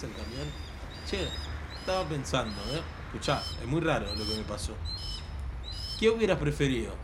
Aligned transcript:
pasa 0.00 0.06
el 0.06 0.12
camión. 0.12 0.48
Che, 1.08 1.28
estaba 1.78 2.04
pensando, 2.08 2.56
¿eh? 2.72 2.82
Escuchá, 3.06 3.42
es 3.60 3.66
muy 3.66 3.80
raro 3.80 4.06
lo 4.14 4.24
que 4.24 4.36
me 4.36 4.42
pasó. 4.44 4.74
¿Qué 5.98 6.08
hubieras 6.08 6.38
preferido? 6.38 6.94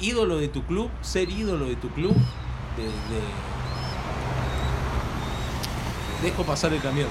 ¿Ídolo 0.00 0.38
de 0.38 0.48
tu 0.48 0.62
club? 0.64 0.90
¿Ser 1.02 1.28
ídolo 1.28 1.66
de 1.66 1.76
tu 1.76 1.90
club? 1.90 2.14
De, 2.76 2.82
de- 2.84 3.56
Dejo 6.22 6.44
pasar 6.44 6.72
el 6.72 6.80
camión. 6.80 7.08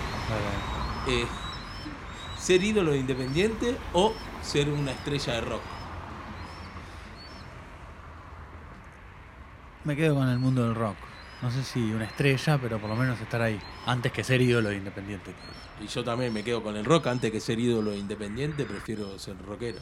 Eh, 1.07 1.25
¿Ser 2.39 2.63
ídolo 2.63 2.91
de 2.91 2.97
Independiente 2.99 3.77
o 3.93 4.13
ser 4.41 4.69
una 4.69 4.91
estrella 4.91 5.33
de 5.33 5.41
rock? 5.41 5.61
Me 9.83 9.95
quedo 9.95 10.15
con 10.15 10.27
el 10.29 10.39
mundo 10.39 10.63
del 10.63 10.75
rock. 10.75 11.04
No 11.41 11.51
sé 11.51 11.63
si 11.63 11.79
una 11.91 12.05
estrella, 12.05 12.57
pero 12.57 12.79
por 12.79 12.89
lo 12.89 12.95
menos 12.95 13.19
estar 13.19 13.41
ahí. 13.41 13.59
Antes 13.85 14.11
que 14.11 14.23
ser 14.23 14.41
ídolo 14.41 14.69
de 14.69 14.77
Independiente. 14.77 15.31
Y 15.81 15.87
yo 15.87 16.03
también 16.03 16.33
me 16.33 16.43
quedo 16.43 16.63
con 16.63 16.75
el 16.77 16.85
rock. 16.85 17.07
Antes 17.07 17.31
que 17.31 17.39
ser 17.39 17.59
ídolo 17.59 17.91
de 17.91 17.97
Independiente, 17.97 18.65
prefiero 18.65 19.19
ser 19.19 19.35
rockero. 19.45 19.79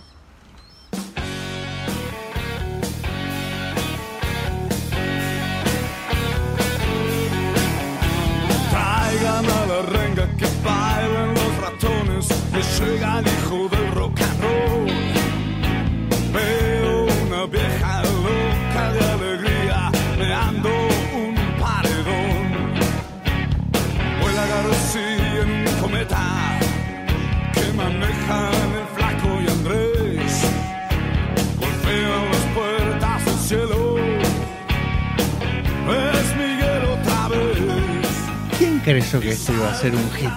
¿Quién 38.93 39.01
creyó 39.05 39.19
que 39.21 39.29
esto 39.31 39.53
iba 39.53 39.71
a 39.71 39.73
ser 39.73 39.95
un 39.95 40.11
hit? 40.11 40.29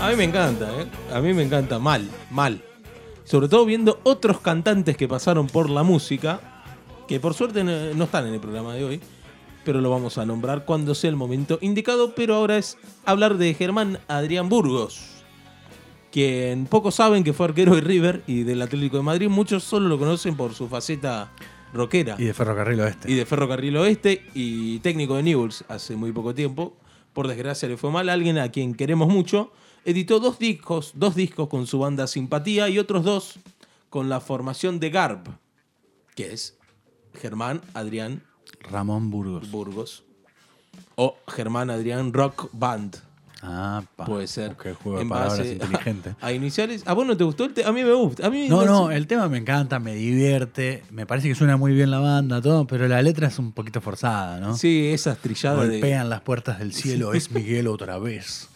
A 0.00 0.08
mí 0.08 0.16
me 0.16 0.24
encanta, 0.24 0.70
¿eh? 0.80 0.86
A 1.12 1.20
mí 1.20 1.34
me 1.34 1.42
encanta. 1.42 1.78
Mal, 1.78 2.08
mal. 2.30 2.64
Sobre 3.24 3.46
todo 3.46 3.66
viendo 3.66 4.00
otros 4.04 4.40
cantantes 4.40 4.96
que 4.96 5.06
pasaron 5.06 5.48
por 5.48 5.68
la 5.68 5.82
música, 5.82 6.40
que 7.06 7.20
por 7.20 7.34
suerte 7.34 7.62
no 7.62 7.92
no 7.92 8.04
están 8.04 8.26
en 8.26 8.32
el 8.32 8.40
programa 8.40 8.72
de 8.72 8.84
hoy, 8.84 9.00
pero 9.66 9.82
lo 9.82 9.90
vamos 9.90 10.16
a 10.16 10.24
nombrar 10.24 10.64
cuando 10.64 10.94
sea 10.94 11.10
el 11.10 11.16
momento 11.16 11.58
indicado. 11.60 12.14
Pero 12.14 12.36
ahora 12.36 12.56
es 12.56 12.78
hablar 13.04 13.36
de 13.36 13.52
Germán 13.52 13.98
Adrián 14.08 14.48
Burgos, 14.48 15.22
quien 16.10 16.64
pocos 16.64 16.94
saben 16.94 17.22
que 17.22 17.34
fue 17.34 17.48
arquero 17.48 17.74
de 17.74 17.82
River 17.82 18.22
y 18.26 18.44
del 18.44 18.62
Atlético 18.62 18.96
de 18.96 19.02
Madrid. 19.02 19.28
Muchos 19.28 19.62
solo 19.62 19.90
lo 19.90 19.98
conocen 19.98 20.38
por 20.38 20.54
su 20.54 20.68
faceta 20.68 21.32
rockera. 21.74 22.16
Y 22.18 22.24
de 22.24 22.32
Ferrocarril 22.32 22.80
Oeste. 22.80 23.12
y 23.12 23.14
de 23.14 23.26
Ferrocarril 23.26 23.76
Oeste 23.76 24.24
y 24.32 24.78
técnico 24.78 25.16
de 25.16 25.24
Newells 25.24 25.66
hace 25.68 25.96
muy 25.96 26.12
poco 26.12 26.34
tiempo. 26.34 26.78
Por 27.12 27.28
desgracia 27.28 27.68
le 27.68 27.76
fue 27.76 27.90
mal. 27.90 28.08
Alguien 28.08 28.38
a 28.38 28.50
quien 28.50 28.74
queremos 28.74 29.08
mucho. 29.08 29.52
Editó 29.84 30.20
dos 30.20 30.38
discos, 30.38 30.92
dos 30.94 31.14
discos 31.14 31.48
con 31.48 31.66
su 31.66 31.78
banda 31.78 32.06
Simpatía 32.06 32.68
y 32.68 32.78
otros 32.78 33.04
dos 33.04 33.38
con 33.90 34.08
la 34.08 34.20
formación 34.20 34.80
de 34.80 34.90
Garb, 34.90 35.38
que 36.14 36.32
es 36.32 36.56
Germán 37.14 37.60
Adrián 37.74 38.22
Ramón 38.60 39.10
Burgos. 39.10 39.50
Burgos. 39.50 40.04
O 40.94 41.16
Germán 41.28 41.68
Adrián 41.68 42.12
Rock 42.12 42.48
Band. 42.52 43.11
Ah, 43.42 43.82
pa. 43.96 44.04
Puede 44.04 44.26
ser. 44.28 44.56
Qué 44.62 44.72
juego 44.72 44.98
de 44.98 45.02
En 45.02 45.08
palabras 45.08 45.38
base 45.38 45.52
inteligente. 45.54 46.14
A, 46.20 46.32
iniciales. 46.32 46.82
¿A 46.86 46.92
vos 46.94 47.04
no 47.06 47.16
te 47.16 47.24
gustó? 47.24 47.44
el 47.44 47.52
te- 47.54 47.64
A 47.64 47.72
mí 47.72 47.82
me 47.82 47.92
gusta. 47.92 48.26
A 48.26 48.30
mí 48.30 48.48
No, 48.48 48.60
me- 48.60 48.66
no, 48.66 48.90
el 48.92 49.06
tema 49.08 49.28
me 49.28 49.38
encanta, 49.38 49.78
me 49.80 49.94
divierte, 49.94 50.84
me 50.90 51.06
parece 51.06 51.28
que 51.28 51.34
suena 51.34 51.56
muy 51.56 51.72
bien 51.74 51.90
la 51.90 51.98
banda, 51.98 52.40
todo, 52.40 52.66
pero 52.66 52.86
la 52.88 53.02
letra 53.02 53.26
es 53.28 53.38
un 53.38 53.52
poquito 53.52 53.80
forzada, 53.80 54.38
¿no? 54.40 54.56
Sí, 54.56 54.88
esas 54.92 55.18
trilladas 55.18 55.66
de. 55.68 55.80
Golpean 55.80 56.08
las 56.08 56.20
puertas 56.20 56.58
del 56.60 56.72
cielo, 56.72 57.14
es 57.14 57.30
Miguel 57.32 57.66
otra 57.66 57.98
vez. 57.98 58.48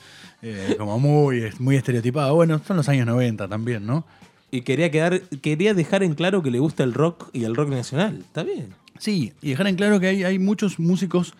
Eh, 0.43 0.77
como 0.79 0.99
muy, 1.01 1.51
muy 1.59 1.77
estereotipado. 1.77 2.35
Bueno, 2.35 2.61
son 2.65 2.77
los 2.77 2.89
años 2.89 3.07
90 3.07 3.49
también, 3.49 3.85
¿no? 3.87 4.05
Y 4.53 4.61
quería, 4.61 4.91
quedar, 4.93 5.21
quería 5.43 5.75
dejar 5.75 6.05
en 6.05 6.15
claro 6.15 6.43
que 6.43 6.53
le 6.53 6.61
gusta 6.61 6.85
el 6.85 6.95
rock 6.95 7.31
y 7.33 7.43
el 7.45 7.57
rock 7.57 7.71
nacional. 7.71 8.19
Está 8.21 8.45
bien. 8.45 8.69
Sí, 8.99 9.33
y 9.43 9.51
dejar 9.51 9.67
en 9.67 9.75
claro 9.77 9.99
que 9.99 10.07
hay, 10.07 10.23
hay 10.25 10.39
muchos 10.39 10.79
músicos, 10.79 11.35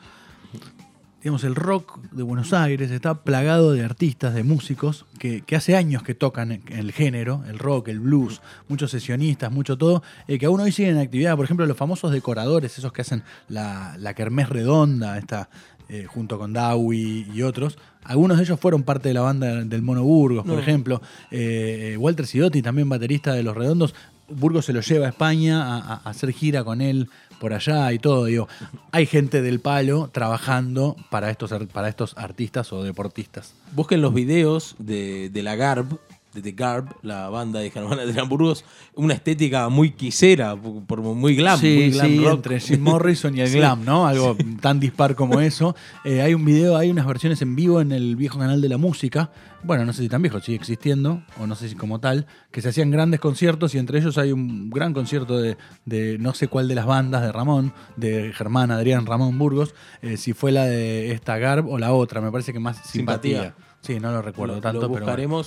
digamos, 1.27 1.43
el 1.43 1.57
rock 1.57 1.99
de 2.13 2.23
Buenos 2.23 2.53
Aires 2.53 2.89
está 2.93 3.25
plagado 3.25 3.73
de 3.73 3.83
artistas, 3.85 4.33
de 4.33 4.45
músicos, 4.45 5.07
que, 5.19 5.41
que 5.41 5.57
hace 5.57 5.75
años 5.75 6.05
que 6.05 6.15
tocan 6.15 6.63
el 6.69 6.93
género, 6.93 7.43
el 7.49 7.59
rock, 7.59 7.89
el 7.89 7.99
blues, 7.99 8.41
muchos 8.69 8.93
sesionistas, 8.93 9.51
mucho 9.51 9.77
todo, 9.77 10.05
eh, 10.29 10.39
que 10.39 10.47
aún 10.47 10.61
hoy 10.61 10.71
siguen 10.71 10.95
en 10.95 11.03
actividad. 11.03 11.35
Por 11.35 11.45
ejemplo, 11.45 11.67
los 11.67 11.77
famosos 11.77 12.13
decoradores, 12.13 12.79
esos 12.79 12.93
que 12.93 13.01
hacen 13.03 13.25
la, 13.49 13.97
la 13.99 14.15
kermés 14.15 14.49
redonda, 14.49 15.19
esta, 15.19 15.49
eh, 15.89 16.05
junto 16.09 16.39
con 16.39 16.53
Dowie 16.53 17.27
y 17.35 17.43
otros. 17.43 17.77
Algunos 18.05 18.37
de 18.37 18.45
ellos 18.45 18.61
fueron 18.61 18.85
parte 18.85 19.09
de 19.09 19.15
la 19.15 19.23
banda 19.23 19.65
del 19.65 19.83
Mono 19.83 20.05
Burgos, 20.05 20.45
por 20.45 20.55
No. 20.55 20.61
ejemplo. 20.61 21.03
Eh, 21.33 21.97
Walter 21.99 22.25
Sidotti, 22.29 22.63
también 22.63 22.89
baterista 22.89 23.33
de 23.33 23.43
Los 23.43 23.57
Redondos. 23.57 23.97
Burgos 24.29 24.65
se 24.67 24.73
lo 24.73 24.81
lleva 24.81 25.07
a 25.07 25.11
España 25.11 25.63
a, 25.63 25.79
a- 25.79 26.11
hacer 26.11 26.33
gira 26.33 26.65
con 26.65 26.81
él 26.81 27.09
por 27.41 27.53
allá 27.53 27.93
y 27.93 27.99
todo. 27.99 28.25
Digo, 28.25 28.49
hay 28.93 29.07
gente 29.07 29.43
del 29.43 29.61
palo 29.61 30.09
trabajando 30.13 30.97
para 31.11 31.31
estos, 31.31 31.53
ar- 31.53 31.67
para 31.69 31.89
estos 31.89 32.17
artistas 32.17 32.73
o 32.73 32.83
deportistas. 32.83 33.55
Busquen 33.73 34.01
los 34.03 34.15
videos 34.15 34.75
de, 34.79 35.29
de 35.31 35.43
la 35.43 35.55
Garb, 35.55 35.99
de 36.37 36.43
The 36.43 36.53
Garb, 36.53 36.95
la 37.03 37.29
banda 37.31 37.61
de 37.61 37.71
Germán 37.71 37.99
Adrián 37.99 38.29
Burgos. 38.29 38.65
Una 38.95 39.15
estética 39.15 39.69
muy 39.69 39.91
quisera, 39.93 40.55
por, 40.55 41.01
muy 41.01 41.35
glam. 41.35 41.59
sí, 41.59 41.75
muy 41.77 41.91
glam 41.91 42.07
sí, 42.07 42.19
rock. 42.25 42.35
entre 42.35 42.61
Jim 42.61 42.81
Morrison 42.83 43.37
y 43.37 43.41
el 43.41 43.49
Sí. 43.57 43.57
glam, 43.59 43.85
¿no? 43.85 44.07
Algo 44.07 44.37
tan 44.61 44.79
dispar 44.79 45.15
como 45.15 45.41
eso. 45.41 45.75
Eh, 46.05 46.21
hay 46.23 46.35
un 46.35 46.45
video, 46.45 46.77
hay 46.77 46.91
unas 46.91 47.07
versiones 47.07 47.41
en 47.43 47.57
vivo 47.57 47.81
en 47.81 47.91
el 47.93 48.15
viejo 48.17 48.39
canal 48.39 48.61
de 48.61 48.69
la 48.69 48.77
música. 48.77 49.31
Bueno, 49.65 49.85
no 49.85 49.93
sé 49.93 50.03
si 50.03 50.09
tan 50.09 50.23
viejo, 50.23 50.39
sigue 50.41 50.57
existiendo, 50.57 51.23
o 51.41 51.47
no 51.47 51.57
sé 51.57 51.69
si 51.69 51.75
como 51.75 51.99
tal, 51.99 52.27
que 52.53 52.61
se 52.63 52.69
hacían 52.69 52.91
grandes 52.93 53.19
conciertos 53.19 53.75
y 53.75 53.79
entre 53.79 53.99
ellos 53.99 54.17
hay 54.19 54.31
un 54.31 54.71
gran 54.71 54.93
concierto 54.93 55.39
de, 55.39 55.57
de 55.87 56.19
no 56.19 56.35
sé 56.35 56.47
cuál 56.47 56.69
de 56.69 56.77
las 56.77 56.87
bandas 56.87 57.23
de 57.23 57.33
Ramón, 57.33 57.73
de 57.97 58.33
Germán 58.33 58.71
Adrián 58.71 59.07
Ramón 59.07 59.37
Burgos, 59.39 59.75
eh, 60.03 60.19
si 60.19 60.35
fue 60.35 60.53
la 60.53 60.67
de 60.67 61.11
esta 61.13 61.39
Garb 61.39 61.67
o 61.69 61.79
la 61.79 61.93
otra, 61.95 62.21
me 62.21 62.31
parece 62.31 62.53
que 62.53 62.61
más 62.61 62.77
simpatía. 62.89 63.43
Simpatía. 63.43 63.67
Sí, 63.81 63.99
no 63.99 64.13
lo 64.13 64.23
recuerdo 64.23 64.57
Lo- 64.57 64.61
tanto, 64.61 64.83
lo 64.83 64.93
pero 64.93 65.05
bueno. 65.07 65.43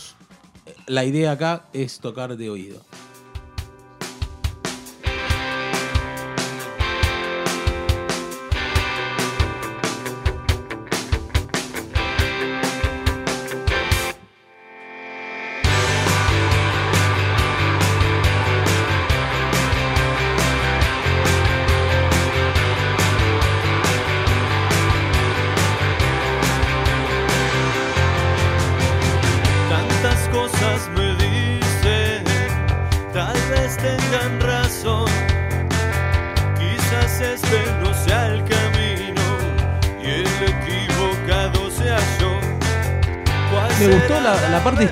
La 0.90 1.06
idea 1.06 1.34
acá 1.34 1.66
es 1.72 2.00
tocar 2.00 2.36
de 2.36 2.50
oído. 2.50 2.82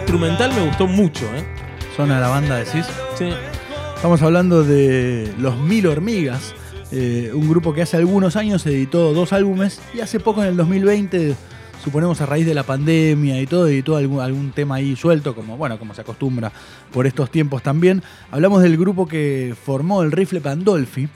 Instrumental, 0.08 0.54
me 0.56 0.66
gustó 0.66 0.88
mucho. 0.88 1.26
¿eh? 1.36 1.44
Suena 1.94 2.22
la 2.22 2.30
banda, 2.30 2.56
decís. 2.56 2.86
Sí. 3.18 3.28
Estamos 3.94 4.22
hablando 4.22 4.64
de 4.64 5.34
Los 5.38 5.58
Mil 5.58 5.86
Hormigas, 5.86 6.56
eh, 6.94 7.32
un 7.34 7.50
grupo 7.50 7.74
que 7.74 7.82
hace 7.82 7.98
algunos 7.98 8.38
años 8.38 8.66
editó 8.66 9.14
dos 9.14 9.34
álbumes 9.34 9.82
y 9.94 10.00
hace 10.00 10.22
poco 10.22 10.44
en 10.44 10.48
el 10.48 10.56
2020, 10.56 11.36
suponemos 11.84 12.22
a 12.22 12.26
raíz 12.26 12.46
de 12.46 12.54
la 12.54 12.64
pandemia 12.64 13.42
y 13.42 13.48
todo, 13.48 13.68
editó 13.68 13.98
algún, 13.98 14.22
algún 14.22 14.52
tema 14.52 14.76
ahí 14.76 14.96
suelto, 14.96 15.36
como 15.36 15.58
bueno, 15.58 15.78
como 15.78 15.94
se 15.94 16.00
acostumbra 16.00 16.54
por 16.94 17.06
estos 17.06 17.30
tiempos 17.30 17.62
también. 17.62 18.02
Hablamos 18.32 18.62
del 18.62 18.78
grupo 18.78 19.10
que 19.10 19.56
formó 19.62 20.04
el 20.04 20.14
rifle 20.14 20.40
Pandolfi. 20.40 21.10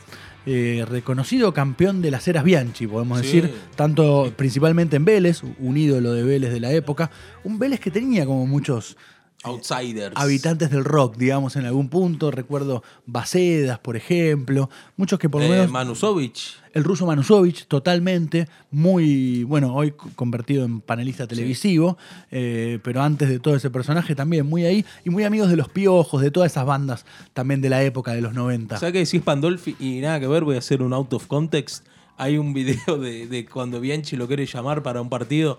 Eh, 0.46 0.86
reconocido 0.90 1.54
campeón 1.54 2.02
de 2.02 2.10
las 2.12 2.28
eras 2.28 2.44
Bianchi, 2.44 2.88
podemos 2.88 3.20
Sí. 3.20 3.26
decir, 3.42 3.54
tanto 3.76 4.34
principalmente 4.36 4.96
en 4.96 5.06
Vélez, 5.06 5.42
un 5.60 5.78
ídolo 5.78 6.14
de 6.14 6.24
Vélez 6.24 6.52
de 6.52 6.60
la 6.60 6.72
época, 6.72 7.12
un 7.44 7.60
Vélez 7.60 7.80
que 7.80 7.92
tenía 7.92 8.26
como 8.26 8.46
muchos 8.48 8.98
Outsiders. 9.44 10.16
habitantes 10.16 10.70
del 10.70 10.84
rock, 10.86 11.18
digamos, 11.18 11.56
en 11.56 11.66
algún 11.66 11.90
punto. 11.90 12.30
Recuerdo 12.32 12.84
Bacedas, 13.06 13.80
por 13.80 13.96
ejemplo. 13.96 14.70
Muchos 14.98 15.18
que 15.20 15.30
por 15.30 15.42
lo 15.42 15.48
Eh, 15.48 15.52
menos. 15.52 15.70
Manusovich. 15.72 16.56
El 16.74 16.84
ruso 16.86 17.06
Manusovich, 17.06 17.66
totalmente, 17.68 18.48
muy, 18.70 19.44
bueno, 19.44 19.76
hoy 19.76 19.92
convertido 20.16 20.64
en 20.64 20.80
panelista 20.80 21.28
televisivo, 21.28 21.98
eh, 22.32 22.80
pero 22.82 23.02
antes 23.02 23.28
de 23.28 23.40
todo 23.40 23.56
ese 23.58 23.70
personaje 23.70 24.16
también 24.16 24.46
muy 24.48 24.64
ahí, 24.66 24.86
y 25.04 25.10
muy 25.10 25.26
amigos 25.26 25.50
de 25.50 25.58
los 25.58 25.68
piojos, 25.68 26.22
de 26.22 26.32
todas 26.32 26.50
esas 26.52 26.66
bandas 26.66 27.06
también 27.34 27.60
de 27.60 27.70
la 27.70 27.84
época 27.84 28.14
de 28.14 28.22
los 28.22 28.34
90. 28.34 28.78
¿Sabes 28.80 28.94
que 28.94 29.00
decís 29.00 29.22
Pandolfi? 29.22 29.76
Y 29.82 30.00
nada 30.00 30.20
que 30.22 30.28
ver, 30.28 30.46
voy 30.46 30.56
a 30.56 30.60
hacer 30.60 30.82
un 30.82 30.94
out 30.94 31.12
of 31.14 31.28
context. 31.28 31.86
Hay 32.16 32.38
un 32.38 32.54
video 32.54 32.98
de, 32.98 33.28
de 33.28 33.46
cuando 33.46 33.82
Bianchi 33.82 34.16
lo 34.16 34.28
quiere 34.28 34.46
llamar 34.46 34.82
para 34.82 35.02
un 35.02 35.10
partido 35.10 35.58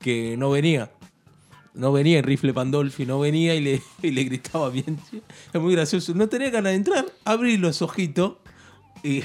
que 0.00 0.34
no 0.36 0.50
venía. 0.50 0.90
No 1.80 1.92
venía 1.92 2.18
el 2.18 2.24
rifle 2.24 2.52
Pandolfi, 2.52 3.06
no 3.06 3.18
venía 3.18 3.54
y 3.54 3.60
le, 3.62 3.82
y 4.02 4.10
le 4.10 4.24
gritaba 4.24 4.68
Bianchi. 4.68 5.22
Es 5.50 5.60
muy 5.60 5.72
gracioso. 5.74 6.14
No 6.14 6.28
tenía 6.28 6.50
ganas 6.50 6.72
de 6.72 6.76
entrar, 6.76 7.06
abrí 7.24 7.56
los 7.56 7.80
ojitos 7.80 8.34
y 9.02 9.24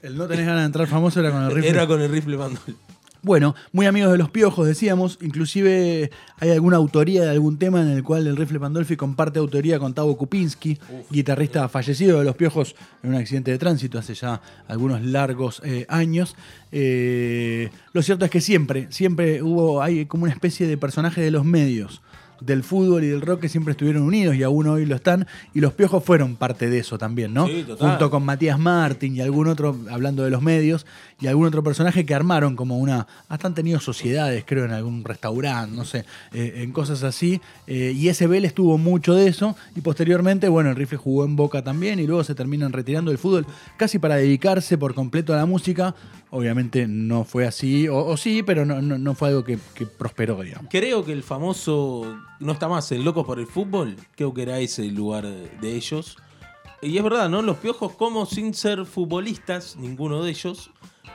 El 0.00 0.16
no 0.16 0.28
tenés 0.28 0.46
ganas 0.46 0.60
de 0.60 0.66
entrar 0.66 0.86
famoso 0.86 1.18
era 1.18 1.32
con 1.32 1.42
el 1.42 1.50
rifle. 1.50 1.70
era 1.70 1.86
con 1.88 2.00
el 2.00 2.12
rifle 2.12 2.38
Pandolfi. 2.38 2.76
Bueno, 3.24 3.54
muy 3.72 3.86
amigos 3.86 4.12
de 4.12 4.18
los 4.18 4.28
piojos, 4.28 4.66
decíamos. 4.66 5.18
Inclusive 5.22 6.10
hay 6.38 6.50
alguna 6.50 6.76
autoría 6.76 7.22
de 7.22 7.30
algún 7.30 7.58
tema 7.58 7.80
en 7.80 7.88
el 7.88 8.02
cual 8.02 8.26
el 8.26 8.36
rifle 8.36 8.60
Pandolfi 8.60 8.98
comparte 8.98 9.38
autoría 9.38 9.78
con 9.78 9.94
Tavo 9.94 10.14
Kupinski, 10.18 10.78
guitarrista 11.08 11.70
fallecido 11.70 12.18
de 12.18 12.26
los 12.26 12.36
piojos 12.36 12.76
en 13.02 13.14
un 13.14 13.16
accidente 13.16 13.50
de 13.50 13.56
tránsito 13.56 13.98
hace 13.98 14.12
ya 14.12 14.42
algunos 14.68 15.00
largos 15.00 15.62
eh, 15.64 15.86
años. 15.88 16.36
Eh, 16.70 17.70
lo 17.94 18.02
cierto 18.02 18.26
es 18.26 18.30
que 18.30 18.42
siempre, 18.42 18.88
siempre 18.90 19.42
hubo, 19.42 19.80
hay 19.80 20.04
como 20.04 20.24
una 20.24 20.32
especie 20.34 20.66
de 20.66 20.76
personaje 20.76 21.22
de 21.22 21.30
los 21.30 21.46
medios 21.46 22.02
del 22.40 22.62
fútbol 22.62 23.04
y 23.04 23.08
del 23.08 23.20
rock 23.20 23.40
que 23.40 23.48
siempre 23.48 23.72
estuvieron 23.72 24.02
unidos 24.02 24.34
y 24.36 24.42
aún 24.42 24.66
hoy 24.66 24.86
lo 24.86 24.96
están. 24.96 25.26
Y 25.52 25.60
los 25.60 25.72
piojos 25.72 26.04
fueron 26.04 26.36
parte 26.36 26.68
de 26.68 26.78
eso 26.78 26.98
también, 26.98 27.32
¿no? 27.34 27.46
Sí, 27.46 27.64
total. 27.66 27.90
Junto 27.90 28.10
con 28.10 28.24
Matías 28.24 28.58
Martín 28.58 29.16
y 29.16 29.20
algún 29.20 29.48
otro, 29.48 29.76
hablando 29.90 30.24
de 30.24 30.30
los 30.30 30.42
medios, 30.42 30.86
y 31.20 31.26
algún 31.26 31.46
otro 31.46 31.62
personaje 31.62 32.04
que 32.04 32.14
armaron 32.14 32.56
como 32.56 32.78
una. 32.78 33.06
Hasta 33.28 33.46
han 33.46 33.54
tenido 33.54 33.80
sociedades, 33.80 34.44
creo, 34.46 34.64
en 34.64 34.72
algún 34.72 35.04
restaurante, 35.04 35.74
no 35.74 35.84
sé, 35.84 36.04
eh, 36.32 36.54
en 36.56 36.72
cosas 36.72 37.02
así. 37.02 37.40
eh, 37.66 37.92
y 37.94 38.08
ese 38.08 38.26
Vélez 38.26 38.52
tuvo 38.52 38.78
mucho 38.78 39.14
de 39.14 39.28
eso. 39.28 39.56
Y 39.74 39.80
posteriormente, 39.80 40.48
bueno, 40.48 40.70
el 40.70 40.76
rifle 40.76 40.98
jugó 40.98 41.24
en 41.24 41.36
Boca 41.36 41.62
también. 41.62 41.98
Y 42.00 42.06
luego 42.06 42.24
se 42.24 42.34
terminan 42.34 42.72
retirando 42.72 43.10
del 43.10 43.18
fútbol 43.18 43.46
casi 43.76 43.98
para 43.98 44.16
dedicarse 44.16 44.76
por 44.76 44.94
completo 44.94 45.32
a 45.32 45.36
la 45.36 45.46
música. 45.46 45.94
Obviamente 46.36 46.88
no 46.88 47.22
fue 47.22 47.46
así, 47.46 47.86
o, 47.86 47.96
o 47.96 48.16
sí, 48.16 48.42
pero 48.42 48.66
no, 48.66 48.82
no, 48.82 48.98
no 48.98 49.14
fue 49.14 49.28
algo 49.28 49.44
que, 49.44 49.56
prosperó, 49.86 50.42
digamos. 50.42 50.66
Creo 50.68 51.04
que 51.04 51.12
el 51.12 51.22
famoso 51.22 52.18
no 52.40 52.52
está 52.52 52.66
más 52.66 52.90
el 52.90 53.04
Locos 53.04 53.24
por 53.24 53.38
el 53.38 53.46
Fútbol. 53.46 53.94
Creo 54.16 54.34
que 54.34 54.42
era 54.42 54.58
ese 54.58 54.82
el 54.82 54.96
lugar 54.96 55.28
de 55.28 55.76
ellos. 55.76 56.16
Y 56.82 56.98
es 56.98 57.04
verdad, 57.04 57.28
¿no? 57.28 57.40
Los 57.40 57.58
piojos, 57.58 57.92
como 57.92 58.26
sin 58.26 58.52
ser 58.52 58.84
futbolistas, 58.84 59.76
ninguno 59.76 60.24
de 60.24 60.30
ellos, 60.30 60.72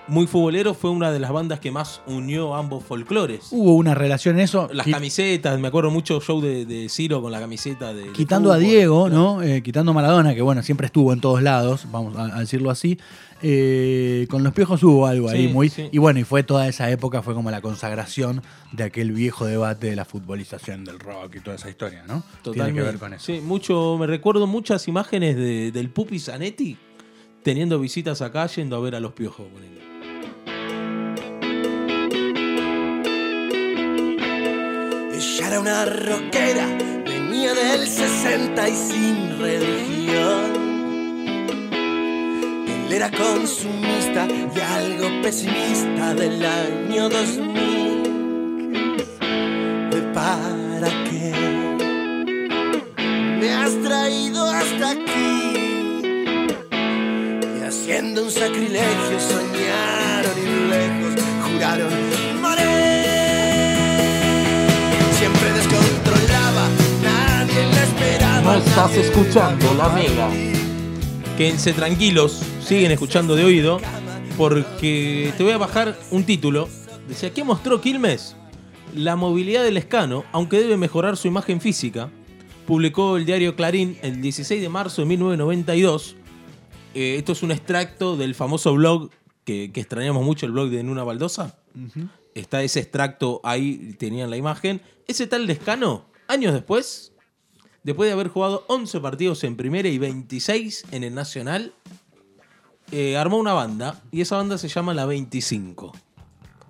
muy 0.07 0.25
futbolero, 0.27 0.74
fue 0.74 0.89
una 0.89 1.12
de 1.12 1.19
las 1.19 1.31
bandas 1.31 1.59
que 1.59 1.71
más 1.71 2.01
unió 2.07 2.56
ambos 2.56 2.83
folclores. 2.83 3.47
Hubo 3.51 3.75
una 3.75 3.94
relación 3.94 4.36
en 4.36 4.41
eso. 4.41 4.68
Las 4.74 4.88
camisetas, 4.88 5.59
me 5.59 5.68
acuerdo 5.68 5.91
mucho 5.91 6.19
show 6.19 6.41
de, 6.41 6.65
de 6.65 6.89
Ciro 6.89 7.21
con 7.21 7.31
la 7.31 7.39
camiseta 7.39 7.94
de. 7.94 8.06
de 8.06 8.12
quitando 8.13 8.51
a. 8.51 8.57
Diego, 8.57 9.09
¿no? 9.09 9.41
Eh, 9.44 9.62
quitando 9.62 9.91
a 9.91 9.94
Maradona, 9.94 10.33
que 10.36 10.41
bueno, 10.41 10.63
siempre 10.63 10.88
estuvo 10.88 11.13
en 11.13 11.21
todos 11.21 11.41
lados, 11.44 11.86
vamos 11.91 12.15
a, 12.18 12.36
a 12.36 12.39
decirlo 12.39 12.69
así. 12.71 12.97
Eh, 13.41 14.27
con 14.30 14.44
los 14.44 14.53
piojos 14.53 14.83
hubo 14.83 15.06
algo 15.07 15.30
ahí 15.30 15.47
muy. 15.47 15.69
sí. 15.69 15.88
Y 15.92 15.97
bueno, 15.97 16.19
y 16.19 16.24
fue 16.24 16.44
toda 16.44 16.68
esa 16.68 16.89
época, 16.92 17.21
fue 17.21 17.33
como 17.33 17.50
la 17.51 17.62
consagración 17.62 18.42
de 18.74 18.83
aquel 18.83 19.12
viejo 19.13 19.45
debate 19.45 19.88
de 19.89 19.95
la 19.95 20.03
futbolización 20.06 20.83
del 20.83 21.00
rock 21.00 21.35
y 21.38 21.39
toda 21.39 21.56
esa 21.56 21.69
historia, 21.69 22.01
¿no? 22.07 22.21
Tiene 22.21 22.44
Totalmente. 22.44 22.81
que 22.81 22.85
ver 22.85 22.97
con 23.00 23.13
eso. 23.13 23.25
Sí, 23.25 23.39
mucho, 23.42 23.95
me 24.00 24.07
recuerdo 24.07 24.45
muchas 24.45 24.88
imágenes 24.88 25.35
de- 25.38 25.71
del 25.71 25.89
Pupi 25.89 26.19
Zanetti 26.19 26.77
teniendo 27.44 27.80
visitas 27.80 28.21
acá 28.21 28.47
yendo 28.47 28.75
a 28.75 28.80
ver 28.80 28.95
a 28.95 29.00
los 29.00 29.13
piojos. 29.13 29.47
ponele. 29.47 29.80
Ella 35.13 35.47
era 35.47 35.59
una 35.59 35.86
rockera, 35.86 36.65
venía 37.06 37.53
del 37.53 37.88
60 37.88 38.69
y 38.69 38.75
sin 38.75 39.39
religión. 39.39 40.59
Él 42.88 42.94
era 42.94 43.12
consumista 43.12 44.27
y 44.56 44.59
algo 44.59 45.21
pesimista 45.21 46.13
del 46.13 46.45
año 46.45 47.09
2000. 47.09 47.88
Sacrilegio 58.39 59.19
soñaron 59.19 60.38
y 60.38 60.69
lejos 60.69 61.13
juraron 61.44 61.91
morir. 62.41 62.63
Siempre 65.18 65.51
descontrolaba, 65.51 66.69
nadie 67.03 67.65
la 67.65 67.83
esperaba. 67.83 68.41
No 68.41 68.53
estás 68.56 68.95
escuchando 68.95 69.74
la 69.74 69.89
mega. 69.89 70.30
Quédense 71.38 71.74
tranquilos, 71.74 72.41
siguen 72.65 72.91
escuchando 72.91 73.36
de 73.36 73.44
oído, 73.44 73.81
porque 74.38 75.33
te 75.35 75.44
voy 75.44 75.51
a 75.51 75.57
bajar 75.57 75.97
un 76.09 76.24
título. 76.24 76.69
Decía, 77.09 77.33
¿qué 77.33 77.44
mostró 77.44 77.81
Quilmes? 77.81 78.38
La 78.95 79.18
movilidad 79.18 79.65
del 79.65 79.75
escano, 79.75 80.24
aunque 80.31 80.59
debe 80.59 80.77
mejorar 80.77 81.18
su 81.18 81.27
imagen 81.27 81.59
física, 81.59 82.09
publicó 82.65 83.18
el 83.18 83.25
diario 83.25 83.57
Clarín 83.57 83.97
el 84.01 84.21
16 84.21 84.62
de 84.62 84.69
marzo 84.69 85.01
de 85.01 85.07
1992. 85.09 86.15
Eh, 86.94 87.15
esto 87.18 87.31
es 87.33 87.44
un 87.44 87.51
extracto 87.51 88.18
del 88.18 88.36
famoso 88.36 88.74
blog 88.74 89.09
que, 89.45 89.71
que 89.71 89.80
extrañamos 89.81 90.24
mucho, 90.24 90.45
el 90.45 90.51
blog 90.51 90.69
de 90.69 90.83
Nuna 90.83 91.03
Baldosa. 91.03 91.57
Está 92.36 92.62
ese 92.63 92.80
extracto 92.80 93.41
ahí, 93.44 93.95
tenían 94.00 94.30
la 94.30 94.38
imagen. 94.38 94.81
Ese 95.07 95.27
tal 95.27 95.45
Lescano, 95.47 96.06
años 96.27 96.53
después, 96.53 97.13
después 97.83 98.07
de 98.07 98.13
haber 98.13 98.27
jugado 98.27 98.65
11 98.68 99.00
partidos 99.00 99.44
en 99.44 99.56
primera 99.56 99.89
y 99.89 99.97
26 99.97 100.86
en 100.91 101.03
el 101.03 101.13
Nacional, 101.15 101.74
eh, 102.92 103.18
armó 103.18 103.38
una 103.38 103.53
banda 103.53 104.01
y 104.12 104.21
esa 104.21 104.38
banda 104.38 104.57
se 104.57 104.68
llama 104.68 104.94
La 104.94 105.06
25. 105.06 105.94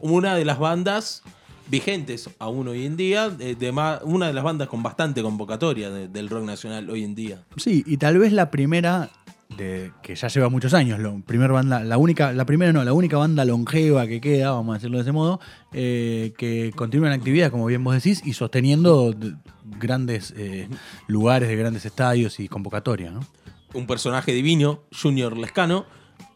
Una 0.01 0.35
de 0.35 0.45
las 0.45 0.59
bandas 0.59 1.23
vigentes 1.67 2.29
aún 2.39 2.67
hoy 2.67 2.85
en 2.85 2.97
día, 2.97 3.29
de, 3.29 3.55
de 3.55 3.71
ma- 3.71 3.99
una 4.03 4.27
de 4.27 4.33
las 4.33 4.43
bandas 4.43 4.67
con 4.69 4.81
bastante 4.81 5.21
convocatoria 5.21 5.89
de- 5.89 6.07
del 6.07 6.29
rock 6.29 6.43
nacional 6.45 6.89
hoy 6.89 7.03
en 7.03 7.15
día. 7.15 7.43
Sí, 7.57 7.83
y 7.85 7.97
tal 7.97 8.17
vez 8.17 8.33
la 8.33 8.49
primera 8.51 9.09
que 9.57 10.15
ya 10.15 10.27
lleva 10.27 10.49
muchos 10.49 10.73
años, 10.73 10.99
la 10.99 11.13
primer 11.25 11.51
banda, 11.51 11.83
la 11.83 11.97
única, 11.97 12.31
la 12.33 12.45
primera 12.45 12.71
no, 12.71 12.83
la 12.83 12.93
única 12.93 13.17
banda 13.17 13.43
longeva 13.45 14.07
que 14.07 14.21
queda, 14.21 14.51
vamos 14.51 14.73
a 14.73 14.77
decirlo 14.77 14.97
de 14.97 15.01
ese 15.01 15.11
modo, 15.11 15.39
eh, 15.73 16.33
que 16.37 16.71
continúa 16.75 17.07
en 17.07 17.13
actividad, 17.13 17.49
como 17.51 17.65
bien 17.65 17.83
vos 17.83 17.93
decís, 17.95 18.21
y 18.23 18.33
sosteniendo 18.33 19.11
de- 19.11 19.35
grandes 19.79 20.33
eh, 20.37 20.67
lugares 21.07 21.49
de 21.49 21.55
grandes 21.55 21.85
estadios 21.85 22.39
y 22.39 22.47
convocatoria, 22.47 23.11
¿no? 23.11 23.21
un 23.73 23.85
personaje 23.85 24.31
divino, 24.33 24.81
Junior 24.99 25.35
Lescano. 25.37 25.85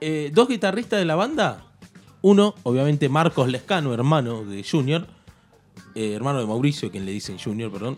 Eh, 0.02 0.30
dos 0.34 0.48
guitarristas 0.50 1.00
de 1.00 1.06
la 1.06 1.16
banda. 1.16 1.66
Uno, 2.22 2.54
obviamente, 2.64 3.10
Marcos 3.10 3.50
Lescano, 3.50 3.94
hermano 3.94 4.44
de 4.44 4.64
Junior. 4.64 5.08
hermano 5.96 6.40
de 6.40 6.46
Mauricio, 6.46 6.92
quien 6.92 7.06
le 7.06 7.12
dicen 7.12 7.38
Junior, 7.40 7.72
perdón. 7.72 7.98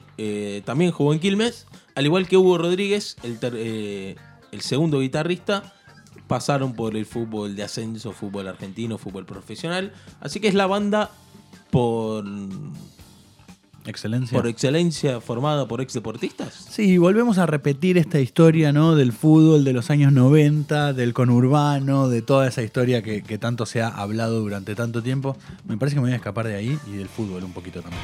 también 0.64 0.92
jugó 0.92 1.14
en 1.14 1.20
Quilmes. 1.20 1.68
Al 1.96 2.06
igual 2.06 2.28
que 2.30 2.38
Hugo 2.38 2.58
Rodríguez, 2.58 3.18
el, 3.24 3.38
ter- 3.40 3.56
el 4.56 4.62
segundo 4.62 5.00
guitarrista. 5.00 5.74
Pasaron 6.28 6.74
por 6.74 6.96
el 6.96 7.06
fútbol 7.06 7.56
de 7.56 7.64
ascenso, 7.64 8.12
fútbol 8.12 8.48
argentino, 8.48 8.98
fútbol 8.98 9.26
profesional. 9.26 9.94
Así 10.20 10.40
que 10.40 10.48
es 10.48 10.56
la 10.56 10.66
banda 10.66 11.12
por, 11.70 12.26
Excelencia. 13.86 14.36
por 14.36 14.48
excelencia 14.48 15.22
formada 15.22 15.68
por 15.68 15.82
ex 15.82 15.94
deportistas. 15.94 16.54
Sí, 16.72 16.98
volvemos 16.98 17.38
a 17.38 17.46
repetir 17.46 18.00
esta 18.00 18.20
historia, 18.20 18.74
¿no? 18.74 18.96
Del 18.96 19.12
fútbol 19.12 19.64
de 19.64 19.74
los 19.74 19.92
años 19.92 20.12
90, 20.12 20.94
del 20.94 21.14
conurbano, 21.14 22.10
de 22.10 22.24
toda 22.24 22.48
esa 22.48 22.64
historia 22.64 23.04
que, 23.04 23.22
que 23.22 23.38
tanto 23.38 23.68
se 23.68 23.84
ha 23.84 23.90
hablado 23.90 24.40
durante 24.40 24.74
tanto 24.74 25.04
tiempo. 25.04 25.38
Me 25.68 25.78
parece 25.78 25.96
que 25.96 26.02
me 26.02 26.08
voy 26.08 26.14
a 26.14 26.18
escapar 26.18 26.48
de 26.48 26.56
ahí 26.56 26.80
y 26.88 26.94
del 26.94 27.10
fútbol 27.10 27.44
un 27.44 27.54
poquito 27.54 27.82
también. 27.82 28.02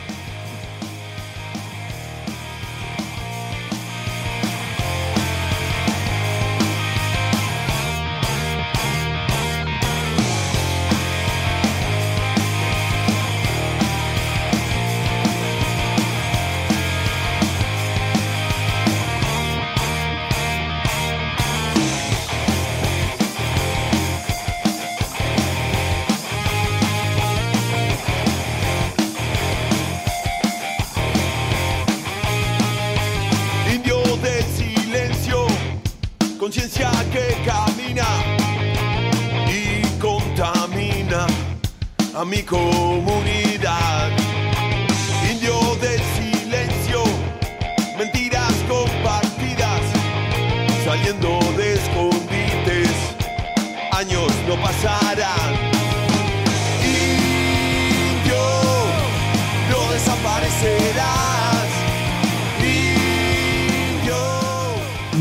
conciencia 36.51 36.91
que 37.13 37.41
camina 37.45 38.05
y 39.47 39.85
contamina 39.99 41.25
a 42.13 42.25
mi. 42.25 43.50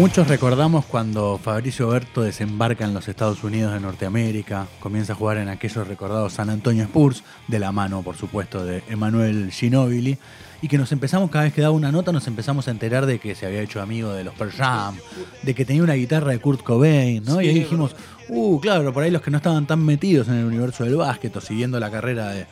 Muchos 0.01 0.29
recordamos 0.29 0.87
cuando 0.87 1.37
Fabricio 1.37 1.89
Berto 1.89 2.23
desembarca 2.23 2.87
en 2.87 2.95
los 2.95 3.07
Estados 3.07 3.45
Unidos 3.45 3.75
de 3.75 3.81
Norteamérica, 3.81 4.67
comienza 4.81 5.13
a 5.13 5.17
jugar 5.17 5.37
en 5.37 5.51
aquellos 5.51 5.87
recordados 5.87 6.33
San 6.33 6.49
Antonio 6.49 6.85
Spurs, 6.85 7.23
de 7.49 7.59
la 7.59 7.71
mano, 7.71 8.03
por 8.03 8.17
supuesto, 8.17 8.65
de 8.65 8.83
Emanuel 8.89 9.53
Ginóbili, 9.53 10.17
y 10.63 10.69
que 10.69 10.79
nos 10.79 10.91
empezamos, 10.93 11.31
cada 11.31 11.45
vez 11.45 11.53
que 11.53 11.61
daba 11.61 11.75
una 11.75 11.93
nota, 11.93 12.13
nos 12.13 12.27
empezamos 12.29 12.67
a 12.67 12.71
enterar 12.71 13.05
de 13.05 13.19
que 13.19 13.35
se 13.35 13.45
había 13.45 13.61
hecho 13.61 13.83
amigo 13.83 14.11
de 14.15 14.25
los 14.25 14.33
Pearl 14.33 14.53
Jam, 14.53 14.97
de 15.43 15.55
que 15.55 15.67
tenía 15.67 15.83
una 15.83 15.93
guitarra 15.93 16.33
de 16.33 16.39
Kurt 16.39 16.63
Cobain, 16.63 17.23
¿no? 17.23 17.43
y 17.43 17.49
ahí 17.49 17.59
dijimos, 17.59 17.95
uh, 18.31 18.59
claro, 18.59 18.95
por 18.95 19.03
ahí 19.03 19.11
los 19.11 19.21
que 19.21 19.31
no 19.31 19.37
estaban 19.37 19.67
tan 19.67 19.85
metidos 19.85 20.29
en 20.29 20.37
el 20.37 20.47
universo 20.47 20.85
del 20.85 20.97
básquet 20.97 21.37
o 21.37 21.43
siguiendo 21.43 21.79
la 21.79 21.91
carrera 21.91 22.31
de, 22.31 22.47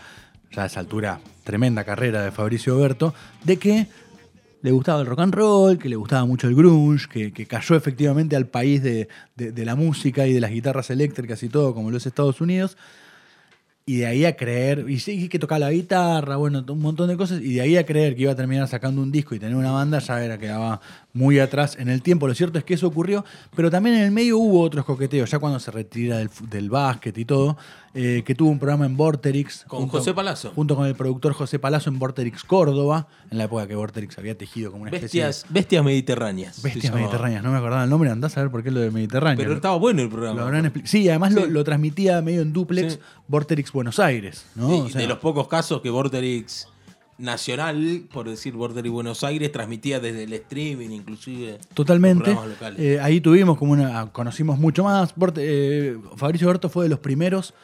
ya 0.53 0.65
a 0.65 0.67
esa 0.67 0.81
altura, 0.81 1.21
tremenda 1.45 1.83
carrera 1.85 2.23
de 2.23 2.31
Fabricio 2.31 2.79
Berto, 2.79 3.15
de 3.43 3.57
que 3.57 3.87
le 4.63 4.71
gustaba 4.73 5.01
el 5.01 5.07
rock 5.07 5.21
and 5.21 5.35
roll, 5.35 5.79
que 5.79 5.89
le 5.89 5.97
gustaba 5.97 6.25
mucho 6.25 6.49
el 6.49 6.55
grunge, 6.55 7.09
que, 7.09 7.33
que 7.33 7.47
cayó 7.47 7.77
efectivamente 7.77 8.35
al 8.37 8.47
país 8.47 8.83
de, 8.83 9.09
de- 9.37 9.65
la 9.65 9.77
música 9.77 10.27
y 10.27 10.33
de 10.33 10.41
las 10.41 10.51
guitarras 10.51 10.91
eléctricas 10.91 11.43
y 11.43 11.49
todo, 11.49 11.75
como 11.75 11.91
los 11.91 12.07
Estados 12.07 12.41
Unidos. 12.41 12.77
Y 13.87 13.97
de 13.99 14.07
ahí 14.07 14.27
a 14.27 14.37
creer, 14.37 14.85
y 14.91 14.99
sí, 14.99 15.31
que 15.31 15.39
tocaba 15.39 15.61
la 15.61 15.71
guitarra, 15.73 16.37
bueno, 16.37 16.63
un 16.69 16.79
montón 16.81 17.09
de 17.09 17.17
cosas, 17.17 17.41
y 17.41 17.55
de 17.55 17.63
ahí 17.63 17.77
a 17.79 17.87
creer 17.87 18.15
que 18.17 18.23
iba 18.23 18.33
a 18.33 18.37
terminar 18.37 18.69
sacando 18.69 19.01
un 19.01 19.11
disco 19.11 19.35
y 19.35 19.39
tener 19.39 19.57
una 19.57 19.71
banda, 19.71 19.99
ya 19.99 20.23
era 20.23 20.37
quedaba 20.37 20.83
muy 21.15 21.39
atrás 21.39 21.75
en 21.79 21.89
el 21.89 22.03
tiempo. 22.03 22.29
Lo 22.29 22.35
cierto 22.35 22.59
es 22.59 22.65
que 22.65 22.75
eso 22.75 22.87
ocurrió, 22.87 23.25
pero 23.57 23.71
también 23.71 23.97
en 23.97 24.03
el 24.03 24.11
medio 24.11 24.37
hubo 24.37 24.61
otros 24.61 24.85
coqueteos, 24.85 25.31
ya 25.31 25.39
cuando 25.39 25.59
se 25.59 25.71
retira 25.71 26.19
del, 26.19 26.29
del 26.51 26.69
básquet 26.69 27.17
y 27.17 27.25
todo, 27.25 27.57
eh, 28.01 28.23
que 28.25 28.35
tuvo 28.37 28.51
un 28.51 28.59
programa 28.61 28.87
en 28.87 28.97
Vorterix. 28.97 29.65
Con 29.67 29.89
José 29.89 30.15
Palazzo. 30.15 30.53
Junto 30.55 30.77
con 30.77 30.87
el 30.87 30.95
productor 30.95 31.33
José 31.33 31.59
Palazzo 31.59 31.91
en 31.91 31.99
Vorterix 31.99 32.45
Córdoba, 32.45 33.09
en 33.31 33.39
la 33.39 33.45
época 33.45 33.67
que 33.67 33.75
Vorterix 33.75 34.17
había 34.19 34.39
tejido 34.39 34.71
como 34.71 34.83
una 34.83 34.91
especie 34.93 35.21
de 35.23 35.27
Bestias, 35.27 35.53
bestias 35.53 35.85
mediterráneas. 35.85 36.63
Bestias 36.63 36.95
mediterráneas, 36.95 37.43
no 37.43 37.51
me 37.51 37.59
acordaba 37.59 37.83
el 37.83 37.91
nombre, 37.91 38.09
andás 38.11 38.37
a 38.39 38.43
ver 38.43 38.51
por 38.51 38.63
qué 38.63 38.71
lo 38.71 38.79
de 38.81 38.91
Mediterráneo. 38.93 39.37
Pero 39.43 39.53
estaba 39.55 39.77
bueno 39.77 40.01
el 40.03 40.07
Lo 40.09 40.13
programa. 40.13 40.43
habrán 40.43 40.73
sí, 40.85 41.09
además 41.09 41.33
Lo, 41.33 41.45
Sí. 41.47 41.51
lo 41.51 41.65
transmitía 41.65 42.23
medio 42.23 42.43
en 42.43 42.53
duplex 42.53 42.93
Sí. 42.95 42.99
Vorterix 43.27 43.73
Buenos 43.73 43.99
Aires, 43.99 44.47
¿no? 44.55 44.69
Sí, 44.71 44.81
O 44.87 44.89
sea, 44.91 45.01
de 45.01 45.09
los 45.09 45.19
pocos 45.19 45.49
casos 45.49 45.81
que 45.83 45.91
Vorterix 45.91 46.69
Nacional, 47.19 48.05
por 48.13 48.29
decir 48.31 48.53
Vorterix 48.55 48.93
Buenos 48.93 49.25
Aires, 49.25 49.51
transmitía 49.51 49.99
desde 49.99 50.23
el 50.23 50.33
streaming, 50.35 50.91
inclusive. 50.91 51.59
Totalmente. 51.75 52.37
Eh, 52.77 53.01
ahí 53.03 53.21
tuvimos 53.21 53.59
como 53.59 53.73
una. 53.73 54.07
Conocimos 54.13 54.57
mucho 54.59 54.85
más. 54.85 55.17
Borte- 55.17 55.41
eh, 55.43 55.99
Fabricio 56.17 56.47
Berto 56.47 56.69
fue 56.69 56.85
de 56.85 56.91
los 56.91 57.01
primeros, 57.01 57.55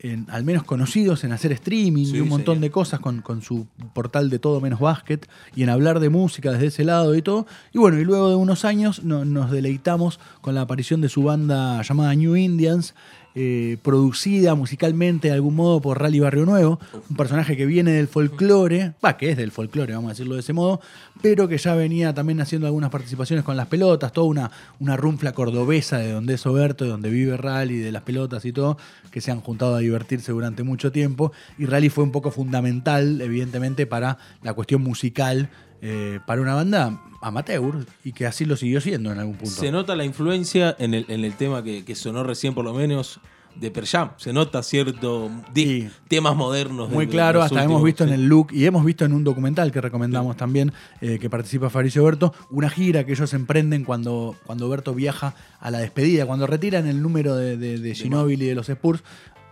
en- 0.00 0.26
al 0.30 0.44
menos 0.44 0.62
conocidos, 0.64 1.24
en 1.24 1.32
hacer 1.32 1.52
streaming 1.52 2.04
Sí, 2.06 2.16
y 2.16 2.20
un 2.20 2.28
montón 2.28 2.56
señor. 2.56 2.62
de 2.62 2.70
cosas 2.70 3.00
con, 3.00 3.20
con 3.22 3.42
su 3.42 3.66
portal 3.94 4.30
de 4.30 4.38
todo 4.38 4.60
menos 4.60 4.80
básquet 4.80 5.28
y 5.56 5.62
en 5.64 5.70
hablar 5.70 5.98
de 6.00 6.08
música 6.08 6.52
desde 6.52 6.66
ese 6.66 6.84
lado 6.84 7.14
y 7.16 7.22
todo. 7.22 7.46
Y 7.72 7.78
bueno, 7.78 7.98
y 7.98 8.04
luego 8.04 8.28
de 8.30 8.36
unos 8.36 8.64
años 8.64 9.02
no- 9.04 9.24
nos 9.24 9.50
deleitamos 9.50 10.20
con 10.40 10.54
la 10.54 10.60
aparición 10.62 11.00
de 11.00 11.08
su 11.08 11.22
banda 11.24 11.82
llamada 11.82 12.14
New 12.14 12.36
Indians. 12.36 12.94
Eh, 13.34 13.76
producida 13.82 14.54
musicalmente 14.54 15.28
de 15.28 15.34
algún 15.34 15.54
modo 15.54 15.80
por 15.80 16.00
Rally 16.00 16.20
Barrio 16.20 16.46
Nuevo, 16.46 16.80
un 17.08 17.16
personaje 17.16 17.56
que 17.56 17.66
viene 17.66 17.92
del 17.92 18.08
folclore, 18.08 18.94
va, 19.04 19.16
que 19.16 19.30
es 19.30 19.36
del 19.36 19.52
folclore, 19.52 19.94
vamos 19.94 20.08
a 20.08 20.12
decirlo 20.12 20.34
de 20.34 20.40
ese 20.40 20.52
modo, 20.52 20.80
pero 21.20 21.48
que 21.48 21.58
ya 21.58 21.74
venía 21.74 22.14
también 22.14 22.40
haciendo 22.40 22.66
algunas 22.66 22.90
participaciones 22.90 23.44
con 23.44 23.56
las 23.56 23.66
pelotas, 23.66 24.12
toda 24.12 24.26
una, 24.26 24.50
una 24.80 24.96
runfla 24.96 25.32
cordobesa 25.32 25.98
de 25.98 26.12
donde 26.12 26.34
es 26.34 26.46
Oberto, 26.46 26.84
de 26.84 26.90
donde 26.90 27.10
vive 27.10 27.36
Rally, 27.36 27.78
de 27.78 27.92
las 27.92 28.02
pelotas 28.02 28.44
y 28.44 28.52
todo, 28.52 28.78
que 29.10 29.20
se 29.20 29.30
han 29.30 29.40
juntado 29.40 29.76
a 29.76 29.80
divertirse 29.80 30.32
durante 30.32 30.62
mucho 30.62 30.92
tiempo. 30.92 31.32
Y 31.58 31.66
Rally 31.66 31.90
fue 31.90 32.04
un 32.04 32.12
poco 32.12 32.30
fundamental, 32.30 33.20
evidentemente, 33.20 33.86
para 33.86 34.18
la 34.42 34.54
cuestión 34.54 34.82
musical, 34.82 35.50
eh, 35.82 36.20
para 36.26 36.40
una 36.42 36.54
banda 36.54 37.00
amateur, 37.20 37.86
y 38.04 38.12
que 38.12 38.26
así 38.26 38.44
lo 38.44 38.56
siguió 38.56 38.80
siendo 38.80 39.10
en 39.12 39.18
algún 39.18 39.36
punto. 39.36 39.54
Se 39.54 39.70
nota 39.72 39.96
la 39.96 40.04
influencia 40.04 40.74
en 40.78 40.94
el, 40.94 41.04
en 41.08 41.24
el 41.24 41.34
tema 41.34 41.62
que, 41.64 41.84
que 41.84 41.94
sonó 41.94 42.22
recién, 42.22 42.54
por 42.54 42.64
lo 42.64 42.72
menos, 42.74 43.20
de 43.56 43.72
Per 43.72 43.86
Jam. 43.86 44.10
Se 44.18 44.32
nota 44.32 44.62
cierto 44.62 45.28
Sí. 45.52 45.88
temas 46.06 46.36
modernos. 46.36 46.90
de- 46.90 46.94
Muy 46.94 47.06
de 47.06 47.10
claro, 47.10 47.42
hasta 47.42 47.64
hemos 47.64 47.82
visto 47.82 48.04
en 48.04 48.10
el 48.10 48.26
look 48.28 48.52
y 48.52 48.66
hemos 48.66 48.84
visto 48.84 49.04
en 49.04 49.12
un 49.12 49.24
documental 49.24 49.72
que 49.72 49.80
recomendamos 49.80 50.36
también, 50.36 50.72
eh, 51.00 51.18
que 51.18 51.28
participa 51.28 51.68
Fabricio 51.68 52.04
Berto, 52.04 52.32
una 52.50 52.70
gira 52.70 53.04
que 53.04 53.12
ellos 53.12 53.34
emprenden 53.34 53.82
cuando, 53.84 54.36
cuando 54.46 54.68
Berto 54.68 54.94
viaja 54.94 55.34
a 55.58 55.72
la 55.72 55.78
despedida, 55.80 56.24
cuando 56.24 56.46
retiran 56.46 56.86
el 56.86 57.02
número 57.02 57.34
de, 57.34 57.56
de, 57.56 57.78
de 57.78 57.94
Ginóbili 57.96 58.44
y 58.44 58.48
de 58.48 58.54
los 58.54 58.68
Spurs. 58.68 59.02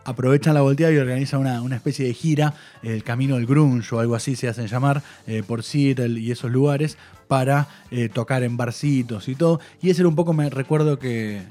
Aprovechan 0.06 0.54
la 0.54 0.60
volteada 0.60 0.92
y 0.92 0.98
organizan 0.98 1.40
una, 1.40 1.60
una 1.62 1.75
especie 1.75 2.06
de 2.06 2.14
gira, 2.14 2.54
el 2.82 3.02
Camino 3.02 3.34
del 3.34 3.46
Grunge 3.46 3.92
o 3.92 3.98
algo 3.98 4.14
así 4.14 4.36
se 4.36 4.48
hacen 4.48 4.68
llamar, 4.68 5.02
eh, 5.26 5.42
por 5.44 5.64
Seattle 5.64 6.20
y 6.20 6.30
esos 6.30 6.50
lugares, 6.50 6.96
para 7.26 7.66
eh, 7.90 8.08
tocar 8.08 8.44
en 8.44 8.56
barcitos 8.56 9.28
y 9.28 9.34
todo. 9.34 9.60
Y 9.82 9.90
ese 9.90 10.02
era 10.02 10.08
un 10.08 10.14
poco, 10.14 10.32
me 10.32 10.48
recuerdo 10.48 10.98
que, 11.00 11.42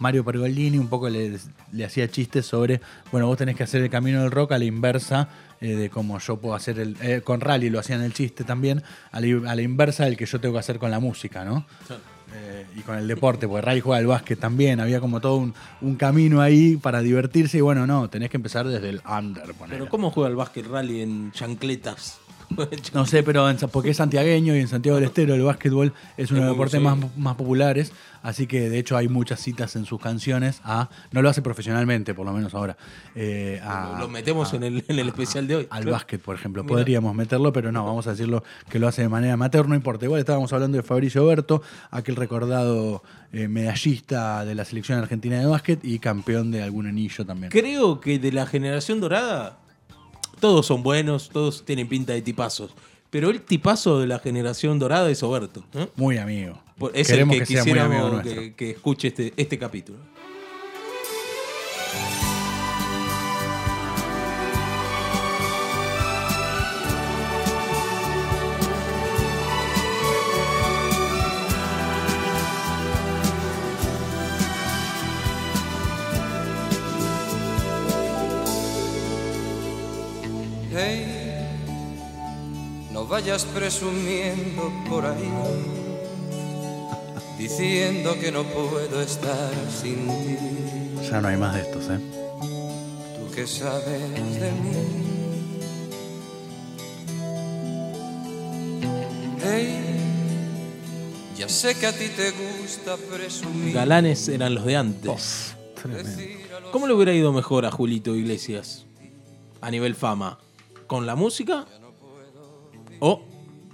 Mario 0.00 0.24
Pergolini 0.24 0.76
un 0.76 0.88
poco 0.88 1.08
le, 1.08 1.38
le 1.70 1.84
hacía 1.84 2.08
chistes 2.08 2.44
sobre, 2.44 2.80
bueno, 3.12 3.28
vos 3.28 3.38
tenés 3.38 3.54
que 3.54 3.62
hacer 3.62 3.80
el 3.80 3.90
camino 3.90 4.22
del 4.22 4.32
rock 4.32 4.52
a 4.52 4.58
la 4.58 4.64
inversa 4.64 5.28
eh, 5.60 5.76
de 5.76 5.88
cómo 5.88 6.18
yo 6.18 6.36
puedo 6.36 6.56
hacer 6.56 6.80
el... 6.80 7.22
con 7.22 7.40
Rally 7.40 7.70
lo 7.70 7.78
hacían 7.78 8.02
el 8.02 8.12
chiste 8.12 8.42
también, 8.42 8.82
a 9.12 9.20
la 9.20 9.62
inversa 9.62 10.04
del 10.04 10.16
que 10.16 10.26
yo 10.26 10.40
tengo 10.40 10.54
que 10.54 10.60
hacer 10.60 10.80
con 10.80 10.90
la 10.90 10.98
música, 10.98 11.44
¿no? 11.44 11.64
Eh, 12.36 12.66
y 12.76 12.80
con 12.80 12.98
el 12.98 13.06
deporte, 13.06 13.46
porque 13.46 13.60
Rally 13.60 13.80
juega 13.80 13.98
al 13.98 14.06
básquet 14.06 14.38
también, 14.38 14.80
había 14.80 14.98
como 14.98 15.20
todo 15.20 15.36
un, 15.36 15.54
un 15.80 15.94
camino 15.94 16.40
ahí 16.40 16.76
para 16.76 17.00
divertirse 17.00 17.58
y 17.58 17.60
bueno, 17.60 17.86
no, 17.86 18.10
tenés 18.10 18.28
que 18.28 18.36
empezar 18.36 18.66
desde 18.66 18.88
el 18.88 19.02
under. 19.08 19.54
Pero 19.68 19.88
¿cómo 19.88 20.10
juega 20.10 20.30
el 20.30 20.36
básquet 20.36 20.66
rally 20.66 21.00
en 21.00 21.30
chancletas? 21.30 22.18
No 22.92 23.06
sé, 23.06 23.22
pero 23.22 23.48
en- 23.48 23.56
porque 23.72 23.90
es 23.90 23.96
santiagueño 23.96 24.54
y 24.56 24.60
en 24.60 24.68
Santiago 24.68 24.96
del 24.96 25.06
Estero 25.06 25.34
el 25.34 25.42
básquetbol 25.42 25.92
es 26.16 26.30
uno 26.30 26.40
de 26.40 26.46
los 26.46 26.54
deportes 26.54 26.80
más, 26.80 26.96
más 27.16 27.34
populares, 27.36 27.92
así 28.22 28.46
que 28.46 28.68
de 28.70 28.78
hecho 28.78 28.96
hay 28.96 29.08
muchas 29.08 29.40
citas 29.40 29.74
en 29.76 29.84
sus 29.84 30.00
canciones 30.00 30.60
a, 30.64 30.88
no 31.12 31.22
lo 31.22 31.28
hace 31.28 31.42
profesionalmente, 31.42 32.14
por 32.14 32.26
lo 32.26 32.32
menos 32.32 32.54
ahora, 32.54 32.76
eh, 33.14 33.60
a- 33.64 33.96
Lo 33.98 34.08
metemos 34.08 34.52
a- 34.52 34.56
en 34.56 34.62
el, 34.64 34.84
en 34.88 34.98
el 34.98 35.08
especial 35.08 35.46
de 35.46 35.56
hoy. 35.56 35.66
al 35.70 35.82
Claro. 35.82 35.92
básquet, 35.92 36.20
por 36.20 36.34
ejemplo. 36.36 36.62
Mira. 36.62 36.74
Podríamos 36.76 37.14
meterlo, 37.14 37.52
pero 37.52 37.72
no, 37.72 37.84
vamos 37.84 38.06
a 38.06 38.10
decirlo 38.10 38.44
que 38.68 38.78
lo 38.78 38.88
hace 38.88 39.02
de 39.02 39.08
manera 39.08 39.34
amateur, 39.34 39.68
no 39.68 39.74
importa. 39.74 40.04
Igual 40.04 40.20
estábamos 40.20 40.52
hablando 40.52 40.76
de 40.76 40.82
Fabricio 40.82 41.26
Berto, 41.26 41.62
aquel 41.90 42.16
recordado 42.16 43.02
eh, 43.32 43.48
medallista 43.48 44.44
de 44.44 44.54
la 44.54 44.64
selección 44.64 44.98
argentina 44.98 45.38
de 45.40 45.46
básquet 45.46 45.80
y 45.84 45.98
campeón 45.98 46.50
de 46.52 46.62
algún 46.62 46.86
anillo 46.86 47.26
también. 47.26 47.50
Creo 47.50 48.00
que 48.00 48.18
de 48.20 48.30
la 48.30 48.46
generación 48.46 49.00
dorada, 49.00 49.58
todos 50.40 50.66
son 50.66 50.82
buenos, 50.82 51.28
todos 51.30 51.64
tienen 51.64 51.88
pinta 51.88 52.12
de 52.12 52.22
tipazos. 52.22 52.70
Pero 53.10 53.30
el 53.30 53.42
tipazo 53.42 54.00
de 54.00 54.06
la 54.08 54.18
generación 54.18 54.78
dorada 54.78 55.08
es 55.10 55.22
Oberto. 55.22 55.62
¿eh? 55.74 55.86
Muy 55.96 56.18
amigo. 56.18 56.60
Es 56.92 57.06
Queremos 57.08 57.36
el 57.36 57.42
que, 57.42 57.46
que 57.46 57.54
quisiéramos 57.54 58.22
que, 58.22 58.54
que 58.54 58.70
escuche 58.70 59.08
este, 59.08 59.32
este 59.36 59.58
capítulo. 59.58 59.98
Vayas 83.14 83.44
presumiendo 83.44 84.72
por 84.90 85.06
ahí, 85.06 85.30
diciendo 87.38 88.18
que 88.18 88.32
no 88.32 88.42
puedo 88.42 89.00
estar 89.00 89.52
sin 89.70 90.08
ti. 90.08 90.36
Ya 91.08 91.20
no 91.20 91.28
hay 91.28 91.36
más 91.36 91.54
de 91.54 91.60
estos, 91.60 91.90
¿eh? 91.90 92.00
Tú 93.16 93.32
que 93.32 93.46
sabes 93.46 94.40
de 94.40 94.50
mí. 94.50 94.72
Hey, 99.44 99.78
ya 101.38 101.48
sé 101.48 101.76
que 101.76 101.86
a 101.86 101.92
ti 101.92 102.08
te 102.16 102.32
gusta 102.32 102.96
presumir. 102.96 103.74
Galanes 103.74 104.26
eran 104.26 104.56
los 104.56 104.64
de 104.64 104.74
antes. 104.74 105.54
Tremendo. 105.80 106.10
los 106.62 106.72
¿Cómo 106.72 106.88
le 106.88 106.94
hubiera 106.94 107.12
ido 107.12 107.32
mejor 107.32 107.64
a 107.64 107.70
Julito 107.70 108.16
Iglesias 108.16 108.86
a 109.60 109.70
nivel 109.70 109.94
fama? 109.94 110.40
¿Con 110.88 111.06
la 111.06 111.14
música 111.14 111.64
o 113.00 113.22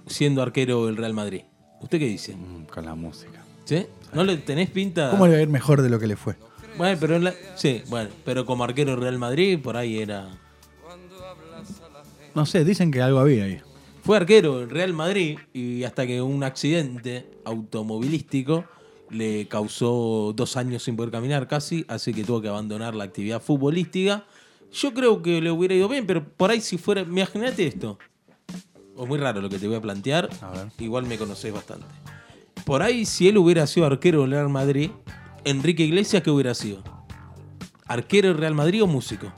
siendo 0.06 0.42
arquero 0.42 0.86
del 0.86 0.96
Real 0.96 1.14
Madrid? 1.14 1.42
¿Usted 1.80 1.98
qué 1.98 2.06
dice? 2.06 2.34
Mm, 2.36 2.64
Con 2.64 2.84
la 2.84 2.94
música. 2.94 3.42
¿Sí? 3.64 3.86
¿No 4.12 4.24
le 4.24 4.36
tenés 4.38 4.70
pinta? 4.70 5.10
¿Cómo 5.10 5.26
le 5.26 5.32
va 5.34 5.38
a 5.38 5.42
ir 5.42 5.48
mejor 5.48 5.82
de 5.82 5.88
lo 5.90 5.98
que 5.98 6.06
le 6.06 6.16
fue? 6.16 6.36
Bueno, 6.76 6.96
pero 7.00 7.16
en 7.16 7.24
la- 7.24 7.34
sí, 7.56 7.82
bueno, 7.88 8.10
pero 8.24 8.44
como 8.46 8.64
arquero 8.64 8.92
del 8.92 9.00
Real 9.00 9.18
Madrid 9.18 9.58
por 9.60 9.76
ahí 9.76 9.98
era 9.98 10.28
No 12.34 12.46
sé, 12.46 12.64
dicen 12.64 12.90
que 12.90 13.02
algo 13.02 13.18
había 13.18 13.44
ahí. 13.44 13.60
Fue 14.04 14.16
arquero 14.16 14.62
en 14.62 14.70
Real 14.70 14.92
Madrid 14.94 15.38
y 15.52 15.84
hasta 15.84 16.06
que 16.06 16.22
un 16.22 16.42
accidente 16.42 17.26
automovilístico 17.44 18.64
le 19.10 19.46
causó 19.48 20.32
dos 20.34 20.56
años 20.56 20.84
sin 20.84 20.96
poder 20.96 21.10
caminar 21.10 21.48
casi, 21.48 21.84
así 21.88 22.14
que 22.14 22.22
tuvo 22.24 22.40
que 22.40 22.48
abandonar 22.48 22.94
la 22.94 23.04
actividad 23.04 23.42
futbolística. 23.42 24.24
Yo 24.72 24.94
creo 24.94 25.20
que 25.20 25.40
le 25.40 25.50
hubiera 25.50 25.74
ido 25.74 25.88
bien, 25.88 26.06
pero 26.06 26.24
por 26.24 26.50
ahí 26.50 26.60
si 26.60 26.78
fuera... 26.78 27.00
Imagínate 27.02 27.66
esto. 27.66 27.98
O 29.02 29.06
muy 29.06 29.16
raro 29.18 29.40
lo 29.40 29.48
que 29.48 29.58
te 29.58 29.66
voy 29.66 29.76
a 29.76 29.80
plantear. 29.80 30.28
A 30.42 30.50
ver. 30.50 30.66
Igual 30.78 31.06
me 31.06 31.16
conocés 31.16 31.54
bastante. 31.54 31.86
Por 32.66 32.82
ahí 32.82 33.06
si 33.06 33.28
él 33.28 33.38
hubiera 33.38 33.66
sido 33.66 33.86
arquero 33.86 34.24
en 34.24 34.30
Real 34.32 34.50
Madrid, 34.50 34.90
Enrique 35.44 35.82
Iglesias, 35.84 36.22
¿qué 36.22 36.30
hubiera 36.30 36.52
sido? 36.52 36.82
¿Arquero 37.86 38.28
en 38.30 38.36
Real 38.36 38.54
Madrid 38.54 38.82
o 38.82 38.86
músico? 38.86 39.32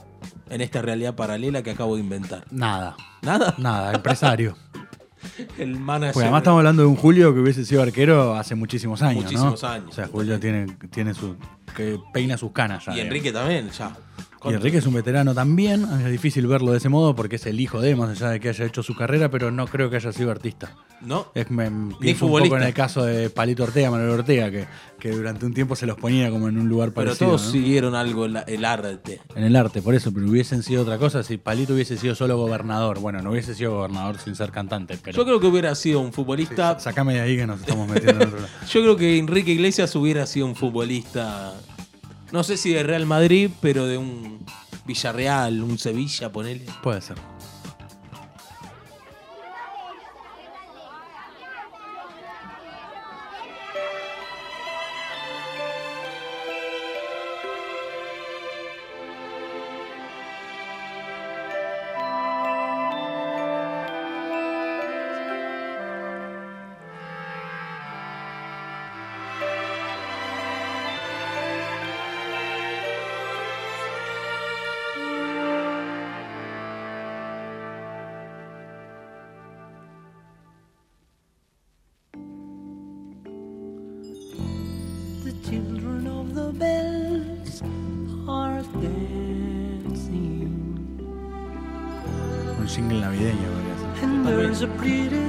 En 0.49 0.59
esta 0.59 0.81
realidad 0.81 1.15
paralela 1.15 1.63
que 1.63 1.71
acabo 1.71 1.95
de 1.95 2.01
inventar. 2.01 2.43
Nada, 2.51 2.97
Nada. 3.21 3.55
nada, 3.57 3.93
empresario. 3.93 4.57
El 5.57 5.79
manager. 5.79 6.11
Porque 6.13 6.25
además 6.25 6.41
estamos 6.41 6.57
hablando 6.59 6.81
de 6.81 6.87
un 6.89 6.97
Julio 6.97 7.33
que 7.33 7.39
hubiese 7.39 7.63
sido 7.63 7.81
arquero 7.81 8.35
hace 8.35 8.55
muchísimos 8.55 9.01
años, 9.01 9.23
Muchísimos 9.23 9.63
¿no? 9.63 9.69
años, 9.69 9.89
O 9.91 9.93
sea, 9.93 10.07
Julio 10.07 10.37
tiene, 10.41 10.65
tiene 10.91 11.13
su. 11.13 11.37
que 11.73 11.97
peina 12.13 12.37
sus 12.37 12.51
canas 12.51 12.83
ya. 12.85 12.91
Y 12.91 12.95
digamos. 12.95 13.07
Enrique 13.15 13.31
también, 13.31 13.69
ya. 13.69 13.95
Y 14.45 14.53
Enrique 14.53 14.77
es 14.77 14.85
un 14.85 14.93
veterano 14.93 15.33
también. 15.33 15.85
Es 16.05 16.11
difícil 16.11 16.47
verlo 16.47 16.71
de 16.71 16.77
ese 16.77 16.89
modo 16.89 17.15
porque 17.15 17.37
es 17.37 17.45
el 17.45 17.59
hijo 17.59 17.79
de, 17.81 17.95
más 17.95 18.09
allá 18.09 18.31
de 18.31 18.39
que 18.39 18.49
haya 18.49 18.65
hecho 18.65 18.83
su 18.83 18.95
carrera, 18.95 19.29
pero 19.29 19.51
no 19.51 19.67
creo 19.67 19.89
que 19.89 19.95
haya 19.97 20.11
sido 20.11 20.31
artista. 20.31 20.75
¿No? 21.01 21.27
Es, 21.35 21.51
me, 21.51 21.67
un 21.67 21.91
futbolista. 22.15 22.55
poco 22.55 22.57
en 22.57 22.63
el 22.67 22.73
caso 22.73 23.03
de 23.03 23.29
Palito 23.29 23.63
Ortega, 23.63 23.91
Manuel 23.91 24.11
Ortega, 24.11 24.49
que, 24.49 24.65
que 24.99 25.11
durante 25.11 25.45
un 25.45 25.53
tiempo 25.53 25.75
se 25.75 25.85
los 25.85 25.97
ponía 25.97 26.29
como 26.29 26.47
en 26.47 26.57
un 26.57 26.69
lugar 26.69 26.93
Pero 26.93 27.07
parecido. 27.07 27.31
todos 27.31 27.45
¿no? 27.47 27.51
siguieron 27.51 27.93
algo 27.93 28.25
en 28.25 28.33
la- 28.33 28.41
el 28.43 28.63
arte. 28.63 29.19
En 29.35 29.43
el 29.43 29.55
arte, 29.57 29.81
por 29.81 29.95
eso, 29.95 30.13
pero 30.13 30.27
hubiesen 30.29 30.63
sido 30.63 30.83
otra 30.83 30.97
cosa 30.97 31.21
si 31.23 31.35
Palito 31.37 31.73
hubiese 31.73 31.97
sido 31.97 32.15
solo 32.15 32.37
gobernador. 32.37 32.99
Bueno, 32.99 33.21
no 33.21 33.31
hubiese 33.31 33.53
sido 33.53 33.75
gobernador 33.75 34.17
sin 34.17 34.35
ser 34.35 34.51
cantante, 34.51 34.97
pero. 35.03 35.17
Yo 35.17 35.25
creo 35.25 35.39
que 35.41 35.47
hubiera 35.47 35.75
sido 35.75 35.99
un 35.99 36.13
futbolista. 36.13 36.79
Sácame 36.79 37.15
de 37.15 37.21
ahí 37.21 37.35
que 37.35 37.47
nos 37.47 37.59
estamos 37.59 37.87
metiendo 37.89 38.21
en 38.23 38.27
otro 38.29 38.39
lado. 38.39 38.49
Yo 38.71 38.81
creo 38.81 38.95
que 38.95 39.17
Enrique 39.17 39.51
Iglesias 39.51 39.93
hubiera 39.97 40.25
sido 40.25 40.45
un 40.45 40.55
futbolista. 40.55 41.53
No 42.33 42.43
sé 42.43 42.57
si 42.57 42.73
de 42.73 42.81
Real 42.81 43.05
Madrid, 43.05 43.51
pero 43.61 43.85
de 43.85 43.99
un 43.99 44.43
Villarreal, 44.87 45.61
un 45.61 45.77
Sevilla, 45.77 46.31
ponele. 46.31 46.65
Puede 46.81 46.99
ser. 46.99 47.32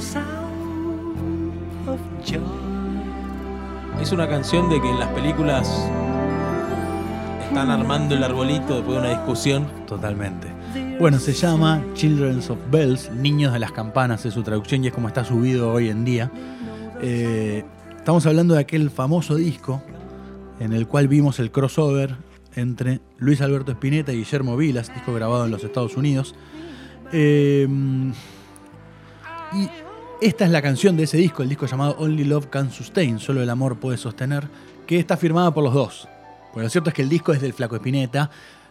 Sound 0.00 1.52
of 1.88 2.00
joy. 2.24 2.40
Es 4.00 4.12
una 4.12 4.28
canción 4.28 4.68
de 4.68 4.80
que 4.80 4.90
en 4.90 4.98
las 4.98 5.08
películas 5.10 5.68
están 7.48 7.70
armando 7.70 8.14
el 8.14 8.24
arbolito 8.24 8.74
después 8.76 8.96
de 8.96 8.98
una 8.98 9.10
discusión. 9.10 9.66
Totalmente. 9.86 10.48
Bueno, 10.98 11.18
se 11.18 11.32
llama 11.32 11.82
Children 11.94 12.38
of 12.38 12.58
Bells, 12.70 13.10
Niños 13.12 13.52
de 13.52 13.58
las 13.58 13.72
Campanas 13.72 14.24
es 14.26 14.34
su 14.34 14.42
traducción 14.42 14.84
y 14.84 14.88
es 14.88 14.92
como 14.92 15.08
está 15.08 15.24
subido 15.24 15.72
hoy 15.72 15.88
en 15.88 16.04
día. 16.04 16.30
Eh, 17.00 17.64
estamos 17.96 18.26
hablando 18.26 18.54
de 18.54 18.60
aquel 18.60 18.90
famoso 18.90 19.36
disco 19.36 19.82
en 20.60 20.72
el 20.72 20.86
cual 20.86 21.08
vimos 21.08 21.38
el 21.40 21.50
crossover 21.50 22.16
entre 22.54 23.00
Luis 23.18 23.40
Alberto 23.40 23.72
Spinetta 23.72 24.12
y 24.12 24.18
Guillermo 24.18 24.56
Vilas, 24.56 24.92
disco 24.94 25.12
grabado 25.12 25.44
en 25.44 25.50
los 25.50 25.64
Estados 25.64 25.96
Unidos. 25.96 26.34
Eh, 27.12 27.68
y 29.52 29.68
esta 30.20 30.44
es 30.44 30.50
la 30.50 30.62
canción 30.62 30.96
de 30.96 31.04
ese 31.04 31.16
disco, 31.16 31.42
el 31.42 31.48
disco 31.48 31.66
llamado 31.66 31.96
Only 31.98 32.24
Love 32.24 32.46
Can 32.46 32.70
Sustain, 32.70 33.18
solo 33.18 33.42
el 33.42 33.50
amor 33.50 33.78
puede 33.78 33.98
sostener, 33.98 34.48
que 34.86 34.98
está 34.98 35.16
firmada 35.16 35.52
por 35.52 35.62
los 35.62 35.74
dos. 35.74 36.08
Bueno, 36.52 36.64
lo 36.64 36.70
cierto 36.70 36.90
es 36.90 36.94
que 36.94 37.02
el 37.02 37.08
disco 37.08 37.32
es 37.32 37.40
del 37.40 37.52
Flaco 37.52 37.76
Spinetta, 37.76 38.30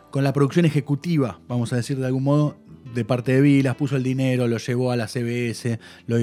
con 0.09 0.23
la 0.23 0.33
producción 0.33 0.65
ejecutiva, 0.65 1.39
vamos 1.47 1.73
a 1.73 1.75
decir 1.75 1.97
de 1.97 2.05
algún 2.05 2.23
modo, 2.23 2.57
de 2.93 3.05
parte 3.05 3.33
de 3.33 3.41
Vilas, 3.41 3.75
puso 3.75 3.95
el 3.95 4.03
dinero, 4.03 4.47
lo 4.47 4.57
llevó 4.57 4.91
a 4.91 4.95
la 4.95 5.07
CBS, 5.07 5.79
lo, 6.07 6.19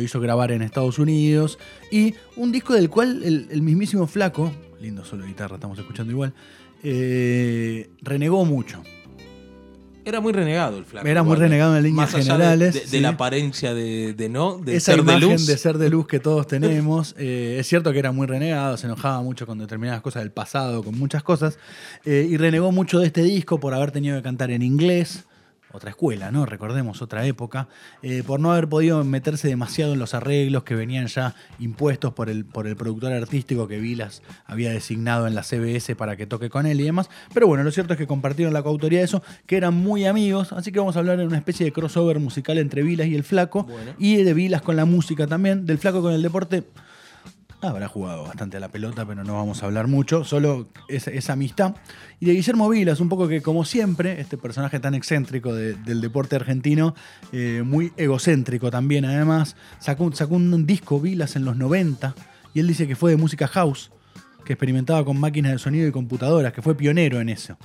hizo 0.00 0.20
grabar 0.20 0.52
en 0.52 0.62
Estados 0.62 0.98
Unidos, 0.98 1.58
y 1.90 2.14
un 2.36 2.52
disco 2.52 2.74
del 2.74 2.90
cual 2.90 3.22
el, 3.24 3.62
mismísimo 3.62 4.06
Flaco, 4.06 4.52
lindo 4.80 5.04
solo 5.04 5.26
guitarra, 5.26 5.56
estamos 5.56 5.78
escuchando 5.78 6.12
igual, 6.12 6.34
eh, 6.82 7.90
renegó 8.00 8.44
mucho. 8.44 8.82
Era 10.04 10.20
muy 10.20 10.32
renegado 10.32 10.78
el 10.78 10.84
flaco. 10.84 11.06
Era 11.06 11.22
muy 11.22 11.36
renegado 11.36 11.76
en 11.76 11.82
líneas 11.84 12.12
Más 12.12 12.14
allá 12.14 12.24
de- 12.24 12.32
generales, 12.44 12.74
De, 12.74 12.80
de 12.80 12.86
sí. 12.86 13.00
la 13.00 13.10
apariencia 13.10 13.72
de, 13.72 14.14
de 14.14 14.28
no, 14.28 14.58
de 14.58 14.76
esa 14.76 14.94
ser 14.94 15.04
de 15.04 15.20
luz. 15.20 15.46
de 15.46 15.56
ser 15.58 15.78
de 15.78 15.90
luz 15.90 16.06
que 16.08 16.18
todos 16.18 16.46
tenemos. 16.48 17.14
eh, 17.18 17.56
es 17.60 17.66
cierto 17.68 17.92
que 17.92 17.98
era 18.00 18.10
muy 18.12 18.26
renegado, 18.26 18.76
se 18.76 18.86
enojaba 18.86 19.22
mucho 19.22 19.46
con 19.46 19.58
determinadas 19.58 20.00
cosas 20.02 20.22
del 20.22 20.32
pasado, 20.32 20.82
con 20.82 20.98
muchas 20.98 21.22
cosas, 21.22 21.56
eh, 22.04 22.26
y 22.28 22.36
renegó 22.36 22.72
mucho 22.72 22.98
de 22.98 23.06
este 23.06 23.22
disco 23.22 23.60
por 23.60 23.74
haber 23.74 23.92
tenido 23.92 24.16
que 24.16 24.22
cantar 24.22 24.50
en 24.50 24.62
inglés. 24.62 25.24
Otra 25.72 25.90
escuela, 25.90 26.30
¿no? 26.30 26.46
Recordemos, 26.46 27.02
otra 27.02 27.24
época. 27.26 27.68
eh, 28.02 28.22
por 28.26 28.40
no 28.40 28.52
haber 28.52 28.68
podido 28.68 29.02
meterse 29.04 29.48
demasiado 29.48 29.92
en 29.92 29.98
los 29.98 30.14
arreglos 30.14 30.64
que 30.64 30.74
venían 30.74 31.06
ya 31.06 31.34
impuestos 31.58 32.12
por 32.12 32.28
el, 32.28 32.44
por 32.44 32.66
el 32.66 32.76
productor 32.76 33.12
artístico 33.12 33.68
que 33.68 33.78
Vilas 33.78 34.22
había 34.44 34.70
designado 34.70 35.26
en 35.26 35.34
la 35.34 35.42
CBS 35.42 35.96
para 35.96 36.16
que 36.16 36.26
toque 36.26 36.50
con 36.50 36.66
él 36.66 36.80
y 36.80 36.84
demás. 36.84 37.08
Pero 37.32 37.46
bueno, 37.46 37.64
lo 37.64 37.70
cierto 37.70 37.94
es 37.94 37.98
que 37.98 38.06
compartieron 38.06 38.52
la 38.54 38.62
coautoría 38.62 38.98
de 39.00 39.04
eso, 39.04 39.22
que 39.46 39.56
eran 39.56 39.74
muy 39.74 40.04
amigos. 40.06 40.52
Así 40.52 40.72
que 40.72 40.78
vamos 40.78 40.96
a 40.96 41.00
hablar 41.00 41.18
de 41.18 41.26
una 41.26 41.38
especie 41.38 41.64
de 41.64 41.72
crossover 41.72 42.18
musical 42.18 42.58
entre 42.58 42.82
Vilas 42.82 43.06
y 43.06 43.14
el 43.14 43.24
Flaco. 43.24 43.66
Y 43.98 44.16
de 44.22 44.34
Vilas 44.34 44.62
con 44.62 44.76
la 44.76 44.84
música 44.84 45.26
también, 45.26 45.66
del 45.66 45.78
Flaco 45.78 46.02
con 46.02 46.12
el 46.12 46.22
deporte. 46.22 46.64
Habrá 47.62 47.86
jugado 47.86 48.24
bastante 48.24 48.56
a 48.56 48.60
la 48.60 48.68
pelota, 48.70 49.06
pero 49.06 49.22
no 49.22 49.34
vamos 49.34 49.62
a 49.62 49.66
hablar 49.66 49.86
mucho, 49.86 50.24
solo 50.24 50.66
esa, 50.88 51.12
esa 51.12 51.34
amistad. 51.34 51.76
Y 52.18 52.26
de 52.26 52.32
Guillermo 52.34 52.68
Vilas, 52.68 52.98
un 52.98 53.08
poco 53.08 53.28
que, 53.28 53.40
como 53.40 53.64
siempre, 53.64 54.20
este 54.20 54.36
personaje 54.36 54.80
tan 54.80 54.94
excéntrico 54.94 55.54
de- 55.54 55.74
del 55.74 56.00
deporte 56.00 56.34
argentino, 56.34 56.96
eh, 57.30 57.62
muy 57.64 57.92
egocéntrico 57.96 58.70
también, 58.72 59.04
además, 59.04 59.54
sacó, 59.78 60.04
un- 60.04 60.16
sacó 60.16 60.34
un 60.34 60.66
disco 60.66 60.98
Vilas 61.00 61.36
en 61.36 61.44
los 61.44 61.56
90, 61.56 62.16
y 62.52 62.58
él 62.60 62.66
dice 62.66 62.88
que 62.88 62.96
fue 62.96 63.12
de 63.12 63.16
música 63.16 63.46
house, 63.46 63.92
que 64.44 64.54
experimentaba 64.54 65.04
con 65.04 65.20
máquinas 65.20 65.52
de 65.52 65.58
sonido 65.58 65.86
y 65.86 65.92
computadoras, 65.92 66.52
que 66.52 66.62
fue 66.62 66.74
pionero 66.74 67.20
en 67.20 67.28
eso. 67.28 67.56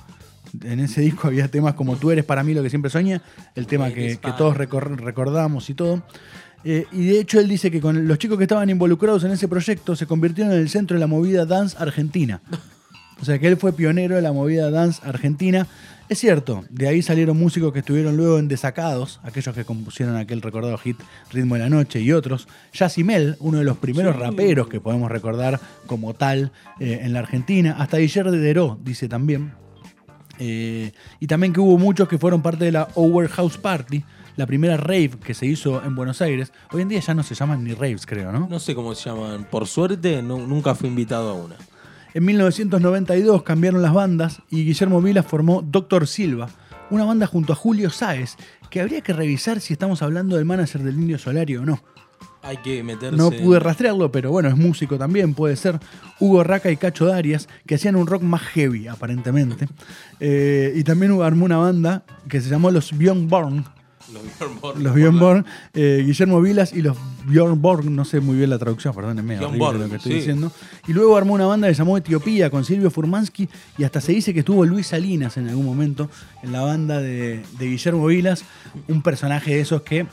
En 0.62 0.78
ese 0.80 1.00
disco 1.02 1.26
había 1.26 1.48
temas 1.48 1.74
como 1.74 1.96
Tú 1.96 2.10
eres 2.12 2.24
para 2.24 2.42
mí 2.44 2.54
lo 2.54 2.62
que 2.62 2.70
siempre 2.70 2.88
soñé, 2.90 3.20
el 3.56 3.66
tema 3.66 3.88
que, 3.94 4.16
que 4.18 4.28
todos 4.38 4.56
recor- 4.56 4.96
recordamos 4.96 5.68
y 5.70 5.74
todo. 5.74 6.04
Eh, 6.64 6.86
y 6.92 7.06
de 7.06 7.20
hecho 7.20 7.38
él 7.38 7.48
dice 7.48 7.70
que 7.70 7.80
con 7.80 8.08
los 8.08 8.18
chicos 8.18 8.36
que 8.36 8.44
estaban 8.44 8.68
involucrados 8.68 9.24
en 9.24 9.30
ese 9.30 9.48
proyecto 9.48 9.94
se 9.94 10.06
convirtieron 10.06 10.52
en 10.52 10.58
el 10.58 10.68
centro 10.68 10.96
de 10.96 11.00
la 11.00 11.06
movida 11.06 11.46
dance 11.46 11.76
argentina. 11.78 12.40
O 13.20 13.24
sea 13.24 13.38
que 13.38 13.48
él 13.48 13.56
fue 13.56 13.72
pionero 13.72 14.16
de 14.16 14.22
la 14.22 14.32
movida 14.32 14.70
dance 14.70 15.00
argentina. 15.04 15.66
Es 16.08 16.20
cierto, 16.20 16.64
de 16.70 16.88
ahí 16.88 17.02
salieron 17.02 17.38
músicos 17.38 17.72
que 17.72 17.80
estuvieron 17.80 18.16
luego 18.16 18.38
en 18.38 18.48
Desacados, 18.48 19.20
aquellos 19.24 19.54
que 19.54 19.64
compusieron 19.64 20.16
aquel 20.16 20.40
recordado 20.40 20.78
hit 20.78 20.96
Ritmo 21.32 21.56
de 21.56 21.60
la 21.60 21.68
Noche 21.68 22.00
y 22.00 22.12
otros. 22.12 22.48
Yacimel, 22.72 23.36
uno 23.40 23.58
de 23.58 23.64
los 23.64 23.76
primeros 23.76 24.16
raperos 24.16 24.68
que 24.68 24.80
podemos 24.80 25.10
recordar 25.10 25.60
como 25.86 26.14
tal 26.14 26.50
eh, 26.80 27.00
en 27.02 27.12
la 27.12 27.18
Argentina. 27.18 27.76
Hasta 27.78 27.98
Guillermo 27.98 28.30
de 28.30 28.38
Deró, 28.38 28.78
dice 28.82 29.06
también. 29.06 29.52
Eh, 30.38 30.92
y 31.20 31.26
también 31.26 31.52
que 31.52 31.60
hubo 31.60 31.76
muchos 31.76 32.08
que 32.08 32.16
fueron 32.16 32.40
parte 32.40 32.64
de 32.64 32.72
la 32.72 32.88
Over 32.94 33.28
House 33.28 33.58
Party, 33.58 34.02
la 34.38 34.46
primera 34.46 34.76
rave 34.76 35.10
que 35.22 35.34
se 35.34 35.46
hizo 35.46 35.82
en 35.84 35.94
Buenos 35.96 36.22
Aires. 36.22 36.52
Hoy 36.72 36.82
en 36.82 36.88
día 36.88 37.00
ya 37.00 37.12
no 37.12 37.22
se 37.24 37.34
llaman 37.34 37.64
ni 37.64 37.74
raves, 37.74 38.06
creo, 38.06 38.30
¿no? 38.30 38.46
No 38.48 38.60
sé 38.60 38.74
cómo 38.74 38.94
se 38.94 39.10
llaman. 39.10 39.44
Por 39.50 39.66
suerte, 39.66 40.22
no- 40.22 40.38
nunca 40.46 40.74
fui 40.76 40.88
invitado 40.88 41.30
a 41.30 41.34
una. 41.34 41.56
En 42.14 42.24
1992 42.24 43.42
cambiaron 43.42 43.82
las 43.82 43.92
bandas 43.92 44.40
y 44.48 44.64
Guillermo 44.64 45.02
Vilas 45.02 45.26
formó 45.26 45.60
Doctor 45.60 46.06
Silva, 46.06 46.48
una 46.90 47.04
banda 47.04 47.26
junto 47.26 47.52
a 47.52 47.56
Julio 47.56 47.90
Sáez, 47.90 48.36
que 48.70 48.80
habría 48.80 49.00
que 49.00 49.12
revisar 49.12 49.60
si 49.60 49.72
estamos 49.72 50.02
hablando 50.02 50.36
del 50.36 50.44
manager 50.44 50.82
del 50.82 50.94
Indio 50.94 51.18
Solari 51.18 51.56
o 51.56 51.66
no. 51.66 51.80
Hay 52.42 52.58
que 52.58 52.82
meterse. 52.84 53.16
No 53.16 53.30
pude 53.32 53.58
rastrearlo, 53.58 54.12
pero 54.12 54.30
bueno, 54.30 54.48
es 54.48 54.56
músico 54.56 54.96
también, 54.96 55.34
puede 55.34 55.56
ser. 55.56 55.80
Hugo 56.20 56.44
Raca 56.44 56.70
y 56.70 56.76
Cacho 56.76 57.06
Darias, 57.06 57.48
que 57.66 57.74
hacían 57.74 57.96
un 57.96 58.06
rock 58.06 58.22
más 58.22 58.42
heavy, 58.42 58.86
aparentemente. 58.86 59.66
Eh, 60.20 60.72
y 60.76 60.84
también 60.84 61.20
armó 61.20 61.44
una 61.44 61.58
banda 61.58 62.04
que 62.28 62.40
se 62.40 62.48
llamó 62.48 62.70
Los 62.70 62.96
Bjorn 62.96 63.26
Born. 63.28 63.64
Los 64.12 64.22
Bjorn 64.38 64.60
Born. 64.60 64.82
Los 64.82 64.94
Bjorn 64.94 65.46
eh, 65.74 66.02
Guillermo 66.04 66.40
Vilas 66.40 66.72
y 66.72 66.82
los 66.82 66.96
Bjorn 67.26 67.60
Born, 67.60 67.94
no 67.94 68.04
sé 68.04 68.20
muy 68.20 68.36
bien 68.36 68.50
la 68.50 68.58
traducción, 68.58 68.94
perdónenme, 68.94 69.38
Borg, 69.38 69.78
lo 69.78 69.88
que 69.88 69.96
estoy 69.96 70.12
sí. 70.12 70.18
diciendo. 70.18 70.50
Y 70.86 70.92
luego 70.92 71.16
armó 71.16 71.34
una 71.34 71.46
banda 71.46 71.68
que 71.68 71.74
se 71.74 71.78
llamó 71.78 71.96
Etiopía 71.96 72.50
con 72.50 72.64
Silvio 72.64 72.90
Furmansky 72.90 73.48
y 73.76 73.84
hasta 73.84 74.00
se 74.00 74.12
dice 74.12 74.32
que 74.32 74.40
estuvo 74.40 74.64
Luis 74.64 74.88
Salinas 74.88 75.36
en 75.36 75.48
algún 75.48 75.66
momento 75.66 76.08
en 76.42 76.52
la 76.52 76.62
banda 76.62 77.00
de, 77.00 77.42
de 77.58 77.66
Guillermo 77.66 78.06
Vilas, 78.06 78.44
un 78.88 79.02
personaje 79.02 79.54
de 79.54 79.60
esos 79.60 79.82
que 79.82 80.06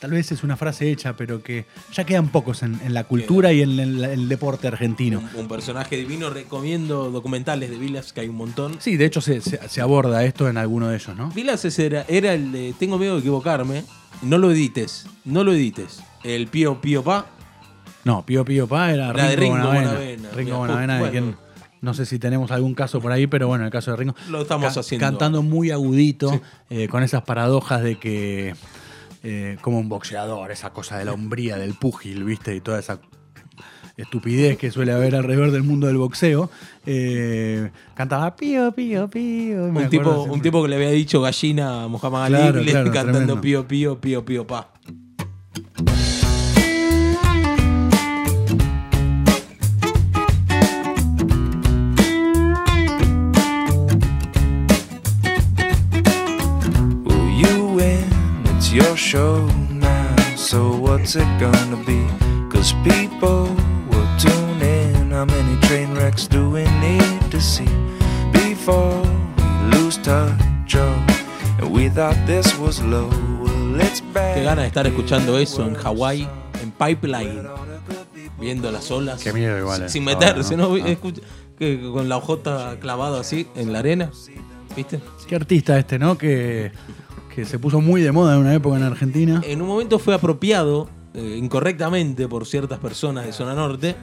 tal 0.00 0.10
vez 0.12 0.30
es 0.32 0.42
una 0.44 0.56
frase 0.56 0.90
hecha, 0.90 1.16
pero 1.16 1.42
que 1.42 1.66
ya 1.92 2.04
quedan 2.04 2.28
pocos 2.28 2.62
en, 2.62 2.80
en 2.84 2.94
la 2.94 3.04
cultura 3.04 3.52
y 3.52 3.62
en 3.62 3.78
el, 3.78 4.04
el 4.04 4.28
deporte 4.28 4.68
argentino. 4.68 5.20
Un, 5.34 5.40
un 5.42 5.48
personaje 5.48 5.96
divino. 5.96 6.30
Recomiendo 6.30 7.10
documentales 7.10 7.70
de 7.70 7.76
Vilas, 7.78 8.12
que 8.12 8.20
hay 8.22 8.28
un 8.28 8.36
montón. 8.36 8.76
Sí, 8.80 8.96
de 8.96 9.04
hecho 9.06 9.20
se, 9.20 9.40
se- 9.40 9.68
se 9.68 9.80
aborda 9.80 10.24
esto 10.24 10.48
en 10.48 10.56
alguno 10.58 10.88
de 10.88 10.96
ellos, 10.96 11.16
¿no? 11.16 11.30
Vilas 11.30 11.64
era, 11.78 12.04
era 12.08 12.34
el 12.34 12.52
de 12.52 12.74
Tengo 12.78 12.98
miedo 12.98 13.14
de 13.14 13.20
equivocarme. 13.20 13.84
No 14.22 14.38
lo 14.38 14.50
edites. 14.50 15.06
No 15.24 15.44
lo 15.44 15.52
edites. 15.52 16.02
El 16.24 16.48
Pío 16.48 16.80
Pío 16.80 17.02
Pa. 17.04 17.26
No, 18.04 18.24
Pío 18.24 18.44
Pío 18.44 18.66
Pa 18.66 18.90
era 18.92 19.12
La 19.12 19.28
de 19.28 19.36
Ringo, 19.36 19.54
Ringo 19.56 19.66
Bonavena. 19.68 19.88
Bonavena. 19.92 20.28
Ringo 20.30 20.44
Mira, 20.50 20.56
Bonavena, 20.58 20.94
de 20.94 20.98
bueno. 21.00 21.12
quien 21.12 21.36
no 21.80 21.94
sé 21.94 22.06
si 22.06 22.18
tenemos 22.18 22.50
algún 22.50 22.74
caso 22.74 23.00
por 23.00 23.12
ahí, 23.12 23.28
pero 23.28 23.46
bueno, 23.46 23.64
el 23.64 23.70
caso 23.70 23.92
de 23.92 23.98
Ringo. 23.98 24.14
Lo 24.30 24.42
estamos 24.42 24.76
haciendo 24.76 25.06
Cantando 25.06 25.42
muy 25.44 25.70
agudito, 25.70 26.30
Sí. 26.32 26.40
eh, 26.70 26.88
con 26.88 27.04
esas 27.04 27.22
paradojas 27.22 27.82
de 27.84 27.98
que, 28.00 28.54
eh, 29.22 29.56
como 29.60 29.78
un 29.78 29.88
boxeador, 29.88 30.50
esa 30.50 30.70
cosa 30.70 30.98
de 30.98 31.04
la 31.04 31.12
hombría 31.12 31.56
del 31.56 31.74
púgil, 31.74 32.24
¿viste? 32.24 32.54
Y 32.54 32.60
toda 32.60 32.78
esa 32.78 33.00
estupidez 33.96 34.56
que 34.56 34.70
suele 34.70 34.92
haber 34.92 35.16
alrededor 35.16 35.50
del 35.50 35.64
mundo 35.64 35.88
del 35.88 35.96
boxeo. 35.96 36.50
eh, 36.86 37.70
cantaba 37.94 38.36
pío, 38.36 38.72
pío, 38.72 39.10
pío. 39.10 39.64
Un 39.64 39.88
tipo, 39.88 40.12
siempre. 40.12 40.32
un 40.32 40.40
tipo 40.40 40.62
que 40.62 40.68
le 40.68 40.76
había 40.76 40.90
dicho 40.90 41.20
gallina 41.20 41.82
a 41.84 41.88
Muhammad 41.88 42.26
Ali 42.26 42.36
Claro, 42.36 42.62
cantando 42.92 43.10
tremendo. 43.10 43.40
Pío 43.40 43.66
Pío 43.66 44.00
Pío 44.00 44.24
Pío 44.24 44.46
Pa. 44.46 44.70
Show 59.08 59.40
now. 59.72 60.14
So 60.36 60.76
what's 60.76 61.16
it 61.16 61.28
gonna 61.40 61.80
be? 61.86 62.04
Cause 62.52 62.74
people 62.84 63.48
will 63.88 64.08
tune 64.20 64.60
in. 64.60 65.12
How 65.12 65.24
many 65.24 65.56
train 65.62 65.94
wrecks 65.94 66.28
do 66.28 66.50
we 66.50 66.64
need 66.78 67.30
to 67.30 67.40
see 67.40 67.70
before 68.32 69.00
we 69.38 69.46
lose 69.72 69.96
touch? 70.02 70.76
Oh, 70.76 71.06
and 71.58 71.72
we 71.72 71.88
thought 71.88 72.16
this 72.26 72.54
was 72.58 72.82
low. 72.82 73.08
Well, 73.40 73.80
it's 73.80 74.02
bad. 74.12 74.36
Qué 74.36 74.44
gana 74.44 74.60
de 74.62 74.68
estar 74.68 74.86
escuchando 74.86 75.38
eso 75.38 75.64
en 75.66 75.74
Hawái, 75.74 76.28
en 76.62 76.70
Pipeline, 76.72 77.48
viendo 78.38 78.70
las 78.70 78.90
olas. 78.90 79.22
Qué 79.22 79.32
miedo 79.32 79.58
igual, 79.58 79.84
eh. 79.84 79.88
Sin 79.88 80.04
meterse, 80.04 80.54
¿no? 80.54 80.68
¿no? 80.76 80.84
Ah. 80.84 80.88
Escucha- 80.88 81.22
que 81.58 81.80
con 81.92 82.10
la 82.10 82.18
ojota 82.18 82.76
clavada 82.78 83.20
así 83.20 83.48
en 83.56 83.72
la 83.72 83.78
arena. 83.78 84.10
¿Viste? 84.76 85.00
Qué 85.26 85.34
artista 85.34 85.78
este, 85.78 85.98
¿no? 85.98 86.18
Que, 86.18 86.70
que 87.34 87.44
se 87.44 87.58
puso 87.58 87.80
muy 87.80 88.00
de 88.02 88.12
moda 88.12 88.34
en 88.34 88.40
una 88.40 88.54
época 88.54 88.76
en 88.76 88.82
Argentina. 88.82 89.40
En 89.44 89.62
un 89.62 89.68
momento 89.68 89.98
fue 89.98 90.14
apropiado 90.14 90.88
eh, 91.14 91.36
incorrectamente 91.38 92.28
por 92.28 92.46
ciertas 92.46 92.78
personas 92.78 93.26
de 93.26 93.32
zona 93.32 93.54
norte, 93.54 93.94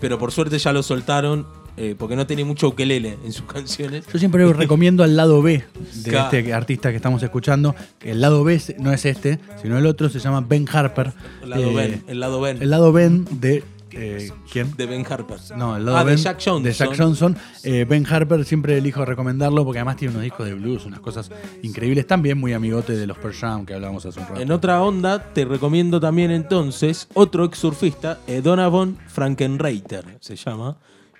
pero 0.00 0.18
por 0.18 0.32
suerte 0.32 0.58
ya 0.58 0.72
lo 0.72 0.82
soltaron 0.82 1.46
eh, 1.76 1.96
porque 1.98 2.14
no 2.14 2.24
tenía 2.26 2.44
mucho 2.44 2.68
ukelele 2.68 3.18
en 3.24 3.32
sus 3.32 3.46
canciones. 3.52 4.04
Yo 4.12 4.18
siempre 4.18 4.50
recomiendo 4.52 5.02
al 5.02 5.16
lado 5.16 5.42
B 5.42 5.64
de 6.04 6.10
Claro. 6.10 6.36
este 6.36 6.52
artista 6.52 6.90
que 6.90 6.96
estamos 6.96 7.22
escuchando. 7.22 7.74
El 8.00 8.20
lado 8.20 8.44
B 8.44 8.60
no 8.78 8.92
es 8.92 9.04
este, 9.06 9.40
sino 9.60 9.76
el 9.78 9.86
otro 9.86 10.08
se 10.08 10.20
llama 10.20 10.40
Ben 10.40 10.66
Harper. 10.72 11.12
El 11.42 11.50
lado 11.50 11.62
Eh, 11.70 11.74
Ben, 11.74 12.04
el 12.06 12.20
lado 12.20 12.40
Ben 12.40 12.62
El 12.62 12.70
lado 12.70 12.92
Ben 12.92 13.24
de. 13.40 13.64
Eh, 13.96 14.30
¿Quién? 14.50 14.74
de 14.76 14.86
Ben 14.86 15.04
Harper. 15.08 15.38
No, 15.56 15.76
el 15.76 15.84
lado 15.84 15.98
ah, 15.98 16.04
Ben 16.04 16.16
de 16.16 16.22
Jack 16.22 16.36
Johnson. 16.44 16.62
de 16.62 16.72
Jack 16.72 16.96
Johnson. 16.96 17.36
Eh, 17.62 17.86
ben 17.88 18.06
Harper 18.06 18.44
siempre 18.44 18.76
elijo 18.78 19.04
recomendarlo 19.04 19.64
porque 19.64 19.78
además 19.78 19.96
tiene 19.96 20.12
unos 20.12 20.22
discos 20.22 20.46
de 20.46 20.54
blues, 20.54 20.84
unas 20.86 21.00
cosas 21.00 21.30
increíbles. 21.62 22.06
También 22.06 22.38
muy 22.38 22.52
amigote 22.52 22.94
de 22.94 23.06
los 23.06 23.18
Pearl 23.18 23.34
Jam 23.34 23.66
que 23.66 23.74
hablábamos 23.74 24.04
hace 24.06 24.20
un 24.20 24.26
rato. 24.26 24.40
En 24.40 24.50
otra 24.52 24.82
onda, 24.82 25.32
te 25.32 25.44
recomiendo 25.44 26.00
también 26.00 26.30
entonces 26.30 27.08
otro 27.14 27.44
ex 27.44 27.58
surfista, 27.58 28.18
eh, 28.26 28.40
Donovan 28.42 28.98
Frankenreiter, 29.06 30.18
se 30.20 30.36
llama. 30.36 30.76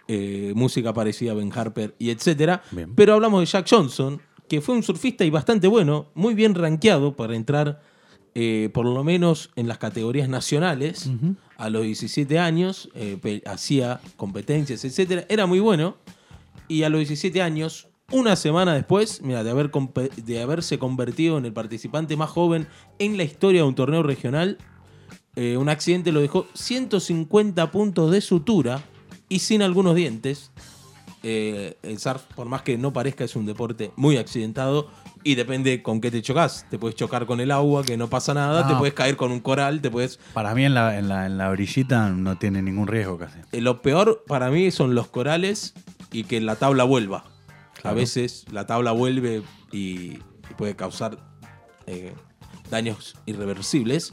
eh, 0.06 0.52
música 0.54 0.92
parecida 0.92 1.32
a 1.32 1.34
Ben 1.34 1.50
Harper 1.54 1.94
y 1.98 2.10
etcétera. 2.10 2.62
Bien. 2.70 2.94
Pero 2.94 3.14
hablamos 3.14 3.40
de 3.40 3.46
Jack 3.46 3.66
Johnson, 3.70 4.20
que 4.48 4.60
fue 4.60 4.74
un 4.74 4.82
surfista 4.82 5.24
y 5.24 5.30
bastante 5.30 5.66
bueno, 5.66 6.08
muy 6.14 6.34
bien 6.34 6.54
rankeado 6.54 7.16
para 7.16 7.34
entrar 7.34 7.80
por 8.72 8.84
lo 8.84 9.04
menos 9.04 9.50
en 9.54 9.68
las 9.68 9.78
categorías 9.78 10.28
nacionales. 10.28 11.08
A 11.56 11.70
los 11.70 11.84
17 11.84 12.38
años, 12.38 12.88
eh, 12.94 13.42
hacía 13.46 14.00
competencias, 14.16 14.84
etcétera. 14.84 15.24
Era 15.28 15.46
muy 15.46 15.60
bueno. 15.60 15.96
Y 16.66 16.82
a 16.82 16.88
los 16.88 17.00
17 17.00 17.42
años, 17.42 17.88
una 18.10 18.36
semana 18.36 18.74
después, 18.74 19.22
mira, 19.22 19.44
de, 19.44 19.50
haber 19.50 19.70
de 19.70 20.42
haberse 20.42 20.78
convertido 20.78 21.38
en 21.38 21.44
el 21.44 21.52
participante 21.52 22.16
más 22.16 22.30
joven 22.30 22.66
en 22.98 23.16
la 23.16 23.24
historia 23.24 23.62
de 23.62 23.68
un 23.68 23.74
torneo 23.74 24.02
regional, 24.02 24.58
eh, 25.36 25.56
un 25.56 25.68
accidente 25.68 26.12
lo 26.12 26.20
dejó 26.20 26.46
150 26.54 27.70
puntos 27.70 28.10
de 28.10 28.20
sutura 28.20 28.82
y 29.28 29.40
sin 29.40 29.62
algunos 29.62 29.94
dientes. 29.94 30.52
Eh, 31.22 31.76
el 31.82 31.98
surf, 31.98 32.22
por 32.34 32.46
más 32.46 32.62
que 32.62 32.76
no 32.76 32.92
parezca, 32.92 33.24
es 33.24 33.34
un 33.34 33.46
deporte 33.46 33.92
muy 33.96 34.16
accidentado 34.16 34.90
y 35.24 35.34
depende 35.34 35.82
con 35.82 36.00
qué 36.00 36.10
te 36.10 36.22
chocas. 36.22 36.66
Te 36.70 36.78
puedes 36.78 36.94
chocar 36.96 37.26
con 37.26 37.40
el 37.40 37.50
agua, 37.50 37.82
que 37.82 37.96
no 37.96 38.08
pasa 38.08 38.34
nada, 38.34 38.68
te 38.68 38.74
puedes 38.74 38.94
caer 38.94 39.16
con 39.16 39.32
un 39.32 39.40
coral, 39.40 39.80
te 39.80 39.90
puedes 39.90 40.18
Para 40.34 40.54
mí 40.54 40.64
en 40.64 40.74
la, 40.74 40.98
en, 40.98 41.08
la, 41.08 41.26
en 41.26 41.38
la 41.38 41.48
orillita 41.48 42.10
no 42.10 42.36
tiene 42.36 42.62
ningún 42.62 42.86
riesgo 42.86 43.18
casi. 43.18 43.38
Eh, 43.50 43.60
Lo 43.60 43.82
peor 43.82 44.22
para 44.28 44.50
mí 44.50 44.70
son 44.70 44.94
los 44.94 45.08
corales 45.08 45.74
y 46.12 46.24
que 46.24 46.40
la 46.40 46.56
tabla 46.56 46.84
vuelva. 46.84 47.24
A 47.82 47.92
veces 47.92 48.44
la 48.52 48.66
tabla 48.66 48.92
vuelve 48.92 49.42
y, 49.72 49.78
y 49.80 50.54
puede 50.56 50.76
causar 50.76 51.18
eh, 51.86 52.12
daños 52.70 53.16
irreversibles. 53.26 54.12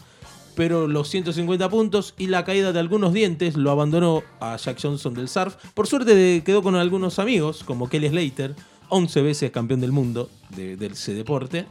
Pero 0.56 0.88
los 0.88 1.08
150 1.10 1.70
puntos 1.70 2.14
y 2.18 2.28
la 2.28 2.44
caída 2.44 2.74
de 2.74 2.80
algunos 2.80 3.14
dientes 3.14 3.56
lo 3.56 3.72
abandonó 3.72 4.24
a 4.42 4.58
Jack 4.58 4.80
Johnson 4.82 5.14
del 5.14 5.30
surf. 5.30 5.56
Por 5.74 5.88
suerte 5.88 6.44
quedó 6.46 6.62
con 6.62 6.76
algunos 6.76 7.20
amigos, 7.20 7.64
como 7.64 7.88
Kelly 7.88 8.10
Slater, 8.10 8.56
11 8.92 9.22
veces 9.22 9.52
campeón 9.52 9.82
del 9.82 9.92
mundo 9.92 10.30
de, 10.56 10.78
de 10.78 10.88
ese 10.88 11.14
deporte. 11.14 11.66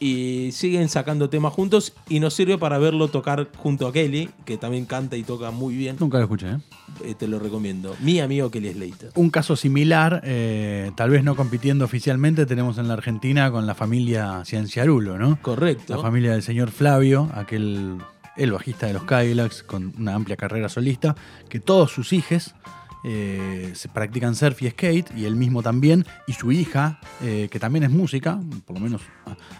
Y 0.00 0.50
siguen 0.52 0.88
sacando 0.88 1.30
temas 1.30 1.52
juntos 1.52 1.94
y 2.08 2.20
nos 2.20 2.34
sirve 2.34 2.58
para 2.58 2.78
verlo 2.78 3.08
tocar 3.08 3.48
junto 3.56 3.86
a 3.86 3.92
Kelly, 3.92 4.28
que 4.44 4.56
también 4.58 4.86
canta 4.86 5.16
y 5.16 5.22
toca 5.22 5.50
muy 5.50 5.76
bien. 5.76 5.96
Nunca 6.00 6.18
lo 6.18 6.24
escuché, 6.24 6.50
¿eh? 6.50 6.58
Eh, 7.04 7.14
te 7.14 7.26
lo 7.26 7.38
recomiendo. 7.38 7.96
Mi 8.00 8.20
amigo 8.20 8.50
Kelly 8.50 8.72
Slater. 8.72 9.10
Un 9.14 9.30
caso 9.30 9.56
similar, 9.56 10.20
eh, 10.24 10.90
tal 10.96 11.10
vez 11.10 11.24
no 11.24 11.36
compitiendo 11.36 11.84
oficialmente, 11.84 12.44
tenemos 12.44 12.76
en 12.78 12.88
la 12.88 12.94
Argentina 12.94 13.50
con 13.50 13.66
la 13.66 13.74
familia 13.74 14.42
Cienciarulo, 14.44 15.16
¿no? 15.16 15.38
Correcto. 15.40 15.94
La 15.96 16.02
familia 16.02 16.32
del 16.32 16.42
señor 16.42 16.70
Flavio, 16.70 17.30
aquel 17.32 17.98
el 18.36 18.52
bajista 18.52 18.86
de 18.86 18.94
los 18.94 19.04
Cadillacs 19.04 19.62
con 19.62 19.92
una 19.98 20.14
amplia 20.14 20.36
carrera 20.36 20.68
solista, 20.68 21.14
que 21.48 21.60
todos 21.60 21.92
sus 21.92 22.12
hijos 22.12 22.54
eh, 23.06 23.72
se 23.74 23.88
practican 23.90 24.34
surf 24.34 24.62
y 24.62 24.70
skate, 24.70 25.10
y 25.14 25.26
él 25.26 25.36
mismo 25.36 25.62
también, 25.62 26.06
y 26.26 26.32
su 26.32 26.50
hija, 26.52 27.00
eh, 27.22 27.48
que 27.50 27.60
también 27.60 27.84
es 27.84 27.90
música, 27.90 28.40
por 28.64 28.76
lo 28.76 28.82
menos 28.82 29.02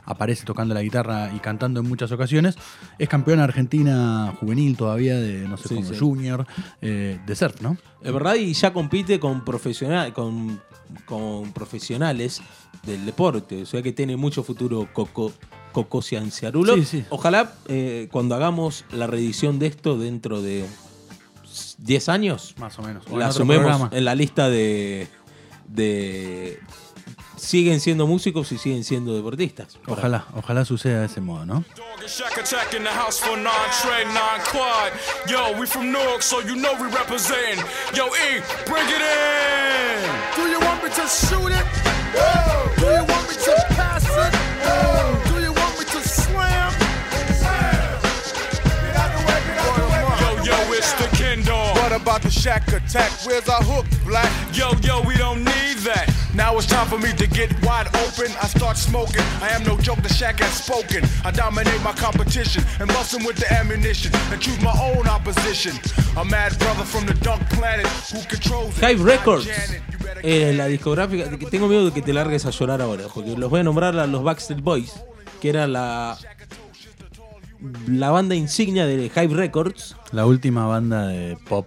aparece 0.06 0.44
tocando 0.46 0.72
la 0.74 0.80
guitarra 0.80 1.30
y 1.34 1.40
cantando 1.40 1.80
en 1.80 1.86
muchas 1.88 2.10
ocasiones, 2.10 2.56
es 2.98 3.08
campeona 3.08 3.44
argentina 3.44 4.34
juvenil 4.40 4.76
todavía 4.78 5.16
de, 5.16 5.46
no 5.46 5.58
sé, 5.58 5.68
Sí, 5.68 5.74
como 5.74 5.88
sí. 5.88 5.96
junior, 5.98 6.46
eh, 6.80 7.20
de 7.26 7.36
surf, 7.36 7.60
¿no? 7.60 7.76
Es 8.02 8.12
verdad, 8.12 8.34
y 8.36 8.52
ya 8.54 8.72
compite 8.72 9.20
con, 9.20 9.44
profesional, 9.44 10.12
con, 10.14 10.60
con 11.04 11.52
profesionales 11.52 12.40
del 12.86 13.04
deporte. 13.04 13.62
O 13.62 13.66
sea 13.66 13.82
que 13.82 13.92
tiene 13.92 14.16
mucho 14.16 14.42
futuro 14.42 14.88
Coco, 14.92 15.32
Coco 15.72 16.02
Cianciarulo. 16.02 16.76
Sí, 16.76 16.84
sí. 16.84 17.04
Ojalá 17.10 17.52
cuando 18.10 18.34
hagamos 18.34 18.84
la 18.92 19.06
reedición 19.06 19.58
de 19.58 19.66
esto 19.68 19.98
dentro 19.98 20.42
de 20.42 20.64
10 21.78 22.08
años, 22.08 22.54
Más 22.58 22.78
o 22.78 22.82
menos. 22.82 23.04
O 23.08 23.14
en 23.14 23.18
la 23.20 23.32
sumemos 23.32 23.66
programa. 23.66 23.90
en 23.92 24.04
la 24.04 24.14
lista 24.14 24.48
de, 24.48 25.08
de. 25.66 26.60
Siguen 27.36 27.80
siendo 27.80 28.06
músicos 28.06 28.50
y 28.52 28.58
siguen 28.58 28.84
siendo 28.84 29.14
deportistas. 29.14 29.76
Por 29.84 29.98
Ojalá, 29.98 30.26
ojalá 30.34 30.64
suceda 30.64 31.00
de 31.00 31.06
ese 31.06 31.20
modo, 31.20 31.44
¿no? 31.44 31.64
About 52.14 52.22
the 52.22 52.30
shack 52.30 52.68
attack. 52.68 53.10
Where's 53.26 53.48
our 53.48 53.62
hook, 53.62 53.86
black? 54.06 54.30
Yo, 54.54 54.70
yo, 54.82 55.02
we 55.02 55.16
don't 55.16 55.38
need 55.38 55.78
that. 55.82 56.06
Now 56.32 56.56
it's 56.56 56.66
time 56.66 56.86
for 56.86 56.98
me 56.98 57.12
to 57.12 57.26
get 57.26 57.50
wide 57.64 57.88
open. 57.88 58.30
I 58.40 58.46
start 58.46 58.76
smoking. 58.76 59.24
I 59.42 59.48
am 59.48 59.64
no 59.64 59.76
joke, 59.78 60.00
the 60.02 60.12
shack 60.14 60.38
has 60.38 60.52
spoken. 60.52 61.02
I 61.24 61.32
dominate 61.32 61.82
my 61.82 61.92
competition 61.92 62.62
and 62.78 62.88
bust 62.88 63.14
'em 63.14 63.24
with 63.24 63.36
the 63.36 63.52
ammunition 63.52 64.12
and 64.30 64.40
choose 64.40 64.60
my 64.62 64.74
own 64.88 65.08
opposition. 65.08 65.72
A 66.16 66.24
mad 66.24 66.56
brother 66.58 66.84
from 66.84 67.04
the 67.06 67.14
dark 67.14 67.42
planet 67.50 67.86
who 68.12 68.20
controls 68.28 68.78
Hive 68.80 69.02
Records. 69.02 69.48
Eh, 70.22 70.52
la 70.54 70.66
discográfica. 70.66 71.24
Tengo 71.50 71.66
miedo 71.66 71.86
de 71.86 71.92
que 71.92 72.02
te 72.02 72.12
largues 72.12 72.46
a 72.46 72.50
llorar 72.50 72.80
ahora. 72.80 73.04
Porque 73.12 73.36
los 73.36 73.50
voy 73.50 73.60
a 73.60 73.64
nombrar 73.64 73.98
a 73.98 74.06
los 74.06 74.22
Backstreet 74.22 74.62
Boys. 74.62 74.92
Que 75.40 75.48
era 75.48 75.66
la. 75.66 76.16
La 77.88 78.10
banda 78.10 78.34
insignia 78.34 78.86
de 78.86 79.06
Hive 79.06 79.34
Records. 79.34 79.96
La 80.12 80.26
última 80.26 80.66
banda 80.66 81.06
de 81.06 81.36
pop 81.48 81.66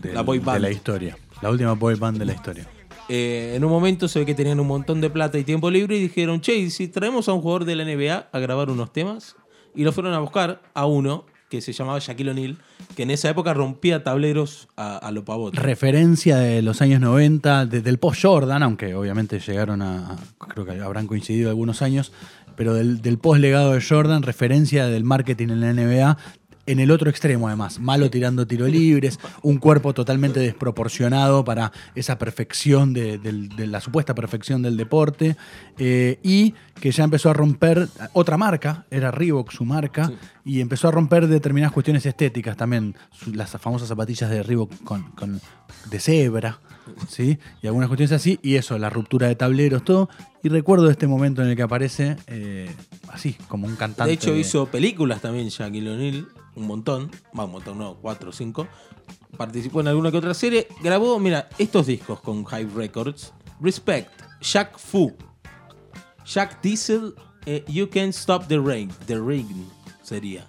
del- 0.00 0.14
La 0.14 0.22
boy 0.22 0.38
de 0.38 0.44
band. 0.44 0.62
la 0.62 0.70
historia. 0.70 1.16
La 1.42 1.50
última 1.50 1.72
boy 1.74 1.94
band 1.94 2.18
de 2.18 2.24
la 2.24 2.32
historia. 2.32 2.66
Eh, 3.08 3.54
en 3.56 3.64
un 3.64 3.70
momento 3.70 4.06
se 4.08 4.18
ve 4.18 4.26
que 4.26 4.34
tenían 4.34 4.60
un 4.60 4.66
montón 4.66 5.00
de 5.00 5.08
plata 5.08 5.38
y 5.38 5.44
tiempo 5.44 5.70
libre 5.70 5.96
y 5.96 6.00
dijeron, 6.00 6.40
che, 6.40 6.54
¿y 6.56 6.70
si 6.70 6.88
traemos 6.88 7.28
a 7.28 7.32
un 7.32 7.40
jugador 7.40 7.64
de 7.64 7.76
la 7.76 7.84
NBA 7.84 8.28
a 8.32 8.38
grabar 8.38 8.68
unos 8.70 8.92
temas? 8.92 9.34
Y 9.74 9.84
lo 9.84 9.92
fueron 9.92 10.12
a 10.12 10.18
buscar 10.18 10.60
a 10.74 10.84
uno 10.86 11.24
que 11.48 11.62
se 11.62 11.72
llamaba 11.72 11.98
Shaquille 12.00 12.32
O'Neal, 12.32 12.58
que 12.94 13.04
en 13.04 13.10
esa 13.10 13.30
época 13.30 13.54
rompía 13.54 14.04
tableros 14.04 14.68
a, 14.76 14.98
a 14.98 15.10
lo 15.12 15.24
pavote. 15.24 15.58
Referencia 15.58 16.36
de 16.36 16.60
los 16.60 16.82
años 16.82 17.00
90, 17.00 17.64
desde 17.64 17.88
el 17.88 17.98
post-Jordan, 17.98 18.62
aunque 18.62 18.94
obviamente 18.94 19.40
llegaron 19.40 19.80
a, 19.80 20.12
a- 20.12 20.18
Creo 20.48 20.66
que 20.66 20.72
habrán 20.72 21.06
coincidido 21.06 21.48
algunos 21.48 21.80
años, 21.80 22.12
pero 22.56 22.74
del, 22.74 23.00
del 23.00 23.16
post-legado 23.16 23.72
de 23.72 23.80
Jordan, 23.80 24.22
referencia 24.22 24.88
del 24.88 25.04
marketing 25.04 25.48
en 25.48 25.60
la 25.62 25.72
NBA. 25.72 26.18
En 26.68 26.80
el 26.80 26.90
otro 26.90 27.08
extremo, 27.08 27.48
además, 27.48 27.80
malo 27.80 28.10
tirando 28.10 28.46
tiro 28.46 28.66
libres, 28.68 29.18
un 29.42 29.56
cuerpo 29.56 29.94
totalmente 29.94 30.38
desproporcionado 30.38 31.42
para 31.42 31.72
esa 31.94 32.18
perfección 32.18 32.92
de, 32.92 33.18
la 33.66 33.80
supuesta 33.80 34.14
perfección 34.14 34.60
del 34.60 34.76
deporte, 34.76 35.36
eh, 35.78 36.18
y 36.22 36.54
que 36.78 36.90
ya 36.90 37.04
empezó 37.04 37.30
a 37.30 37.32
romper 37.32 37.88
otra 38.12 38.36
marca, 38.36 38.84
era 38.90 39.10
Reebok 39.10 39.50
su 39.50 39.64
marca, 39.64 40.12
y 40.44 40.60
empezó 40.60 40.88
a 40.88 40.90
romper 40.90 41.26
determinadas 41.26 41.72
cuestiones 41.72 42.04
estéticas 42.04 42.56
también, 42.56 42.94
las 43.32 43.50
famosas 43.52 43.88
zapatillas 43.88 44.28
de 44.28 44.42
Reebok 44.42 44.84
con, 44.84 45.04
con- 45.12 45.40
de 45.90 46.00
cebra, 46.00 46.60
¿sí? 47.08 47.38
y 47.62 47.66
algunas 47.66 47.88
cuestiones 47.88 48.12
así, 48.12 48.38
y 48.42 48.56
eso, 48.56 48.78
la 48.78 48.90
ruptura 48.90 49.26
de 49.28 49.36
tableros, 49.36 49.84
todo, 49.84 50.10
y 50.42 50.48
recuerdo 50.48 50.88
este 50.90 51.06
momento 51.06 51.42
en 51.42 51.48
el 51.48 51.56
que 51.56 51.62
aparece 51.62 52.16
eh, 52.26 52.70
así, 53.08 53.36
como 53.48 53.66
un 53.66 53.76
cantante. 53.76 54.08
De 54.08 54.14
hecho, 54.14 54.36
hizo 54.36 54.66
películas 54.66 55.20
también 55.20 55.48
Shaquille 55.48 55.90
O'Neal, 55.90 56.28
un 56.54 56.66
montón, 56.66 57.10
va, 57.36 57.44
un 57.44 57.52
montón, 57.52 57.78
no, 57.78 57.96
cuatro 57.96 58.30
o 58.30 58.32
cinco. 58.32 58.68
Participó 59.36 59.80
en 59.80 59.88
alguna 59.88 60.10
que 60.10 60.16
otra 60.16 60.34
serie. 60.34 60.68
Grabó, 60.82 61.18
mira, 61.18 61.48
estos 61.58 61.86
discos 61.86 62.20
con 62.20 62.44
Hive 62.44 62.70
Records. 62.74 63.32
Respect, 63.60 64.10
Shaq 64.40 64.78
Fu, 64.78 65.12
Shaq 66.24 66.60
Diesel, 66.62 67.14
eh, 67.46 67.64
You 67.66 67.88
Can't 67.90 68.14
Stop 68.14 68.46
the 68.46 68.58
Rain, 68.58 68.90
The 69.06 69.18
Rain 69.18 69.66
sería. 70.02 70.46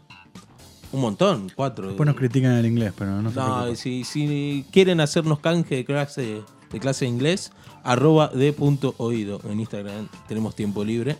Un 0.91 1.01
montón, 1.01 1.51
cuatro. 1.55 1.87
Después 1.87 2.05
nos 2.05 2.15
critican 2.15 2.53
el 2.53 2.65
inglés, 2.65 2.93
pero 2.97 3.21
no 3.21 3.29
se 3.29 3.35
No, 3.35 3.75
si, 3.75 4.03
si 4.03 4.65
quieren 4.71 4.99
hacernos 5.01 5.39
canje 5.39 5.75
de 5.75 5.85
clase 5.85 6.41
de 6.71 6.79
clase 6.79 7.05
de 7.05 7.11
inglés, 7.11 7.51
arroba 7.83 8.27
de 8.27 8.53
punto 8.53 8.95
oído 8.97 9.41
en 9.45 9.59
Instagram. 9.59 10.07
Tenemos 10.27 10.55
tiempo 10.55 10.83
libre. 10.83 11.17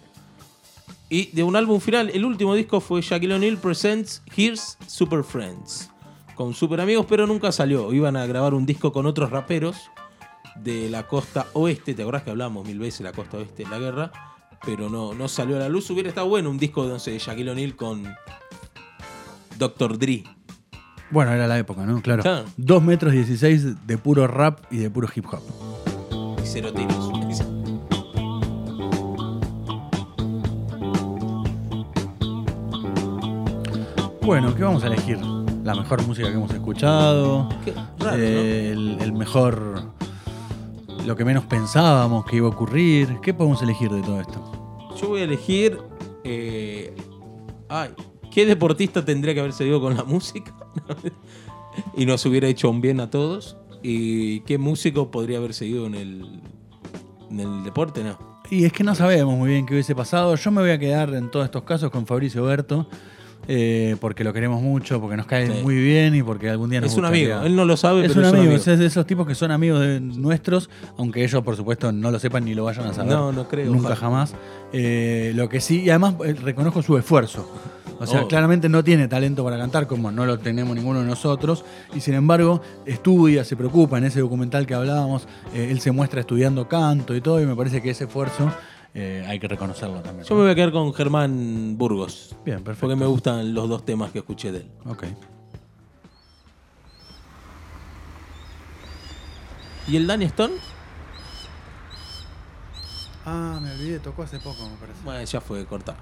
Y 1.09 1.27
de 1.31 1.43
un 1.43 1.55
álbum 1.55 1.79
final, 1.79 2.11
el 2.13 2.23
último 2.23 2.53
disco 2.53 2.79
fue 2.79 3.01
Shaquille 3.01 3.33
O'Neal 3.33 3.57
Presents 3.57 4.21
Here's 4.35 4.77
Super 4.87 5.23
Friends. 5.23 5.89
Con 6.35 6.53
super 6.53 6.79
amigos, 6.79 7.05
pero 7.09 7.25
nunca 7.25 7.51
salió. 7.51 7.91
Iban 7.91 8.15
a 8.15 8.25
grabar 8.27 8.53
un 8.53 8.65
disco 8.65 8.93
con 8.93 9.07
otros 9.07 9.31
raperos 9.31 9.75
de 10.55 10.89
la 10.89 11.07
costa 11.07 11.47
oeste. 11.53 11.93
¿Te 11.93 12.03
acordás 12.03 12.23
que 12.23 12.29
hablamos 12.29 12.65
mil 12.65 12.79
veces 12.79 12.99
de 12.99 13.05
la 13.05 13.13
costa 13.13 13.37
oeste 13.37 13.63
de 13.63 13.69
la 13.69 13.79
guerra? 13.79 14.11
Pero 14.65 14.89
no, 14.89 15.13
no 15.13 15.27
salió 15.27 15.55
a 15.55 15.59
la 15.59 15.69
luz. 15.69 15.89
Hubiera 15.89 16.09
estado 16.09 16.27
bueno 16.27 16.49
un 16.49 16.59
disco 16.59 16.85
no 16.85 16.97
de 16.97 17.17
Shaquille 17.17 17.49
O'Neal 17.49 17.75
con 17.75 18.07
Dr. 19.57 19.97
Dre. 19.97 20.23
Bueno, 21.11 21.31
era 21.31 21.47
la 21.47 21.57
época, 21.57 21.85
¿no? 21.85 22.01
Claro. 22.01 22.21
Claro. 22.23 22.45
2 22.57 22.83
metros 22.83 23.13
16 23.13 23.87
de 23.87 23.97
puro 23.97 24.27
rap 24.27 24.59
y 24.71 24.77
de 24.77 24.89
puro 24.89 25.07
hip 25.13 25.25
hop. 25.31 25.41
Y 26.43 26.45
cero 26.45 26.71
tiros. 26.73 27.09
Bueno, 34.21 34.53
¿qué 34.55 34.63
vamos 34.63 34.83
a 34.83 34.87
elegir? 34.87 35.17
La 35.63 35.73
mejor 35.75 36.05
música 36.05 36.27
que 36.29 36.35
hemos 36.35 36.51
escuchado. 36.51 37.49
Qué 37.65 37.73
raro, 37.99 38.17
eh, 38.17 38.71
el, 38.71 38.97
el 39.01 39.13
mejor. 39.13 39.81
Lo 41.05 41.15
que 41.15 41.25
menos 41.25 41.45
pensábamos 41.45 42.25
que 42.25 42.37
iba 42.37 42.47
a 42.47 42.51
ocurrir. 42.51 43.19
¿Qué 43.21 43.33
podemos 43.33 43.61
elegir 43.61 43.89
de 43.89 44.01
todo 44.01 44.21
esto? 44.21 44.87
Yo 45.01 45.09
voy 45.09 45.21
a 45.21 45.23
elegir. 45.23 45.79
eh, 46.23 46.95
ay, 47.69 47.89
¿qué 48.33 48.45
deportista 48.45 49.03
tendría 49.05 49.33
que 49.33 49.39
haber 49.41 49.53
seguido 49.53 49.79
con 49.81 49.95
la 49.95 50.03
música? 50.03 50.53
y 51.95 52.05
nos 52.05 52.25
hubiera 52.25 52.47
hecho 52.47 52.69
un 52.69 52.81
bien 52.81 52.99
a 52.99 53.09
todos. 53.09 53.57
¿Y 53.81 54.41
qué 54.41 54.57
músico 54.57 55.09
podría 55.11 55.37
haber 55.37 55.53
seguido 55.53 55.85
en 55.87 55.95
el, 55.95 56.41
en 57.31 57.39
el 57.39 57.63
deporte? 57.63 58.03
No. 58.03 58.17
Y 58.51 58.65
es 58.65 58.73
que 58.73 58.83
no 58.83 58.95
sabemos 58.95 59.37
muy 59.37 59.51
bien 59.51 59.65
qué 59.65 59.73
hubiese 59.73 59.95
pasado. 59.95 60.35
Yo 60.35 60.51
me 60.51 60.61
voy 60.61 60.71
a 60.71 60.79
quedar 60.79 61.13
en 61.13 61.29
todos 61.31 61.45
estos 61.45 61.63
casos 61.63 61.89
con 61.91 62.05
Fabricio 62.05 62.43
Berto. 62.43 62.87
eh, 63.51 63.95
porque 63.99 64.23
lo 64.23 64.31
queremos 64.33 64.61
mucho, 64.61 64.99
porque 65.01 65.17
nos 65.17 65.25
cae 65.25 65.47
Sí. 65.47 65.63
muy 65.63 65.73
bien 65.75 66.13
y 66.13 66.21
porque 66.21 66.49
algún 66.49 66.69
día 66.69 66.81
nos 66.81 66.91
Es 66.91 66.97
un 66.97 67.03
gustaría- 67.05 67.35
amigo. 67.37 67.47
Él 67.47 67.55
no 67.55 67.65
lo 67.65 67.77
sabe, 67.77 68.01
Es 68.05 68.09
pero 68.09 68.19
un 68.19 68.25
es 68.25 68.31
un 68.33 68.37
amigo, 68.39 68.53
amigo. 68.55 68.71
es 68.73 68.79
de 68.79 68.85
esos 68.85 69.07
tipos 69.07 69.25
que 69.25 69.33
son 69.33 69.49
amigos 69.49 69.79
de 69.79 69.99
nuestros, 70.01 70.69
aunque 70.97 71.23
ellos, 71.23 71.41
por 71.43 71.55
supuesto, 71.55 71.91
no 71.91 72.11
lo 72.11 72.19
sepan 72.19 72.45
ni 72.45 72.53
lo 72.53 72.65
vayan 72.65 72.85
a 72.87 72.93
saber. 72.93 73.11
No, 73.11 73.31
no 73.31 73.47
creo, 73.47 73.65
Nunca 73.71 73.85
ojalá. 73.93 73.95
jamás. 73.95 74.35
Eh, 74.73 75.31
lo 75.35 75.49
que 75.49 75.61
sí, 75.61 75.81
y 75.81 75.89
además 75.89 76.13
eh, 76.25 76.33
reconozco 76.33 76.83
su 76.83 76.95
esfuerzo. 76.97 77.49
O 77.99 78.07
sea, 78.07 78.21
Oh. 78.23 78.27
claramente 78.27 78.69
no 78.69 78.83
tiene 78.83 79.07
talento 79.09 79.43
para 79.43 79.57
cantar, 79.57 79.85
como 79.85 80.09
no 80.11 80.25
lo 80.25 80.39
tenemos 80.39 80.73
ninguno 80.75 81.01
de 81.01 81.05
nosotros, 81.05 81.65
y 81.93 81.99
sin 81.99 82.13
embargo 82.13 82.61
estudia, 82.85 83.43
se 83.43 83.55
preocupa. 83.57 83.97
En 83.97 84.05
ese 84.05 84.21
documental 84.21 84.65
que 84.65 84.73
hablábamos, 84.73 85.27
eh, 85.53 85.67
él 85.69 85.81
se 85.81 85.91
muestra 85.91 86.21
estudiando 86.21 86.67
canto 86.69 87.13
y 87.15 87.21
todo, 87.21 87.41
y 87.41 87.45
me 87.45 87.55
parece 87.55 87.81
que 87.81 87.89
ese 87.89 88.05
esfuerzo 88.05 88.51
eh, 88.93 89.23
hay 89.27 89.37
que 89.39 89.47
reconocerlo 89.47 90.01
también. 90.01 90.25
Yo 90.27 90.33
me 90.35 90.41
voy 90.43 90.51
a 90.51 90.55
quedar 90.55 90.71
con 90.71 90.93
Germán 90.93 91.77
Burgos. 91.77 92.35
Bien, 92.45 92.63
perfecto. 92.63 92.87
Porque 92.87 92.95
me 92.95 93.05
gustan 93.05 93.53
los 93.53 93.67
dos 93.69 93.85
temas 93.85 94.11
que 94.11 94.19
escuché 94.19 94.51
de 94.51 94.59
él. 94.59 94.71
Ok. 94.85 95.03
¿Y 99.87 99.95
el 99.97 100.07
Danny 100.07 100.25
Stone? 100.25 100.53
Ah, 103.25 103.59
me 103.61 103.71
olvidé, 103.71 103.99
tocó 103.99 104.23
hace 104.23 104.39
poco, 104.39 104.67
me 104.69 104.75
parece. 104.77 104.99
Bueno, 105.03 105.23
ya 105.23 105.41
fue 105.41 105.65
cortar. 105.65 105.95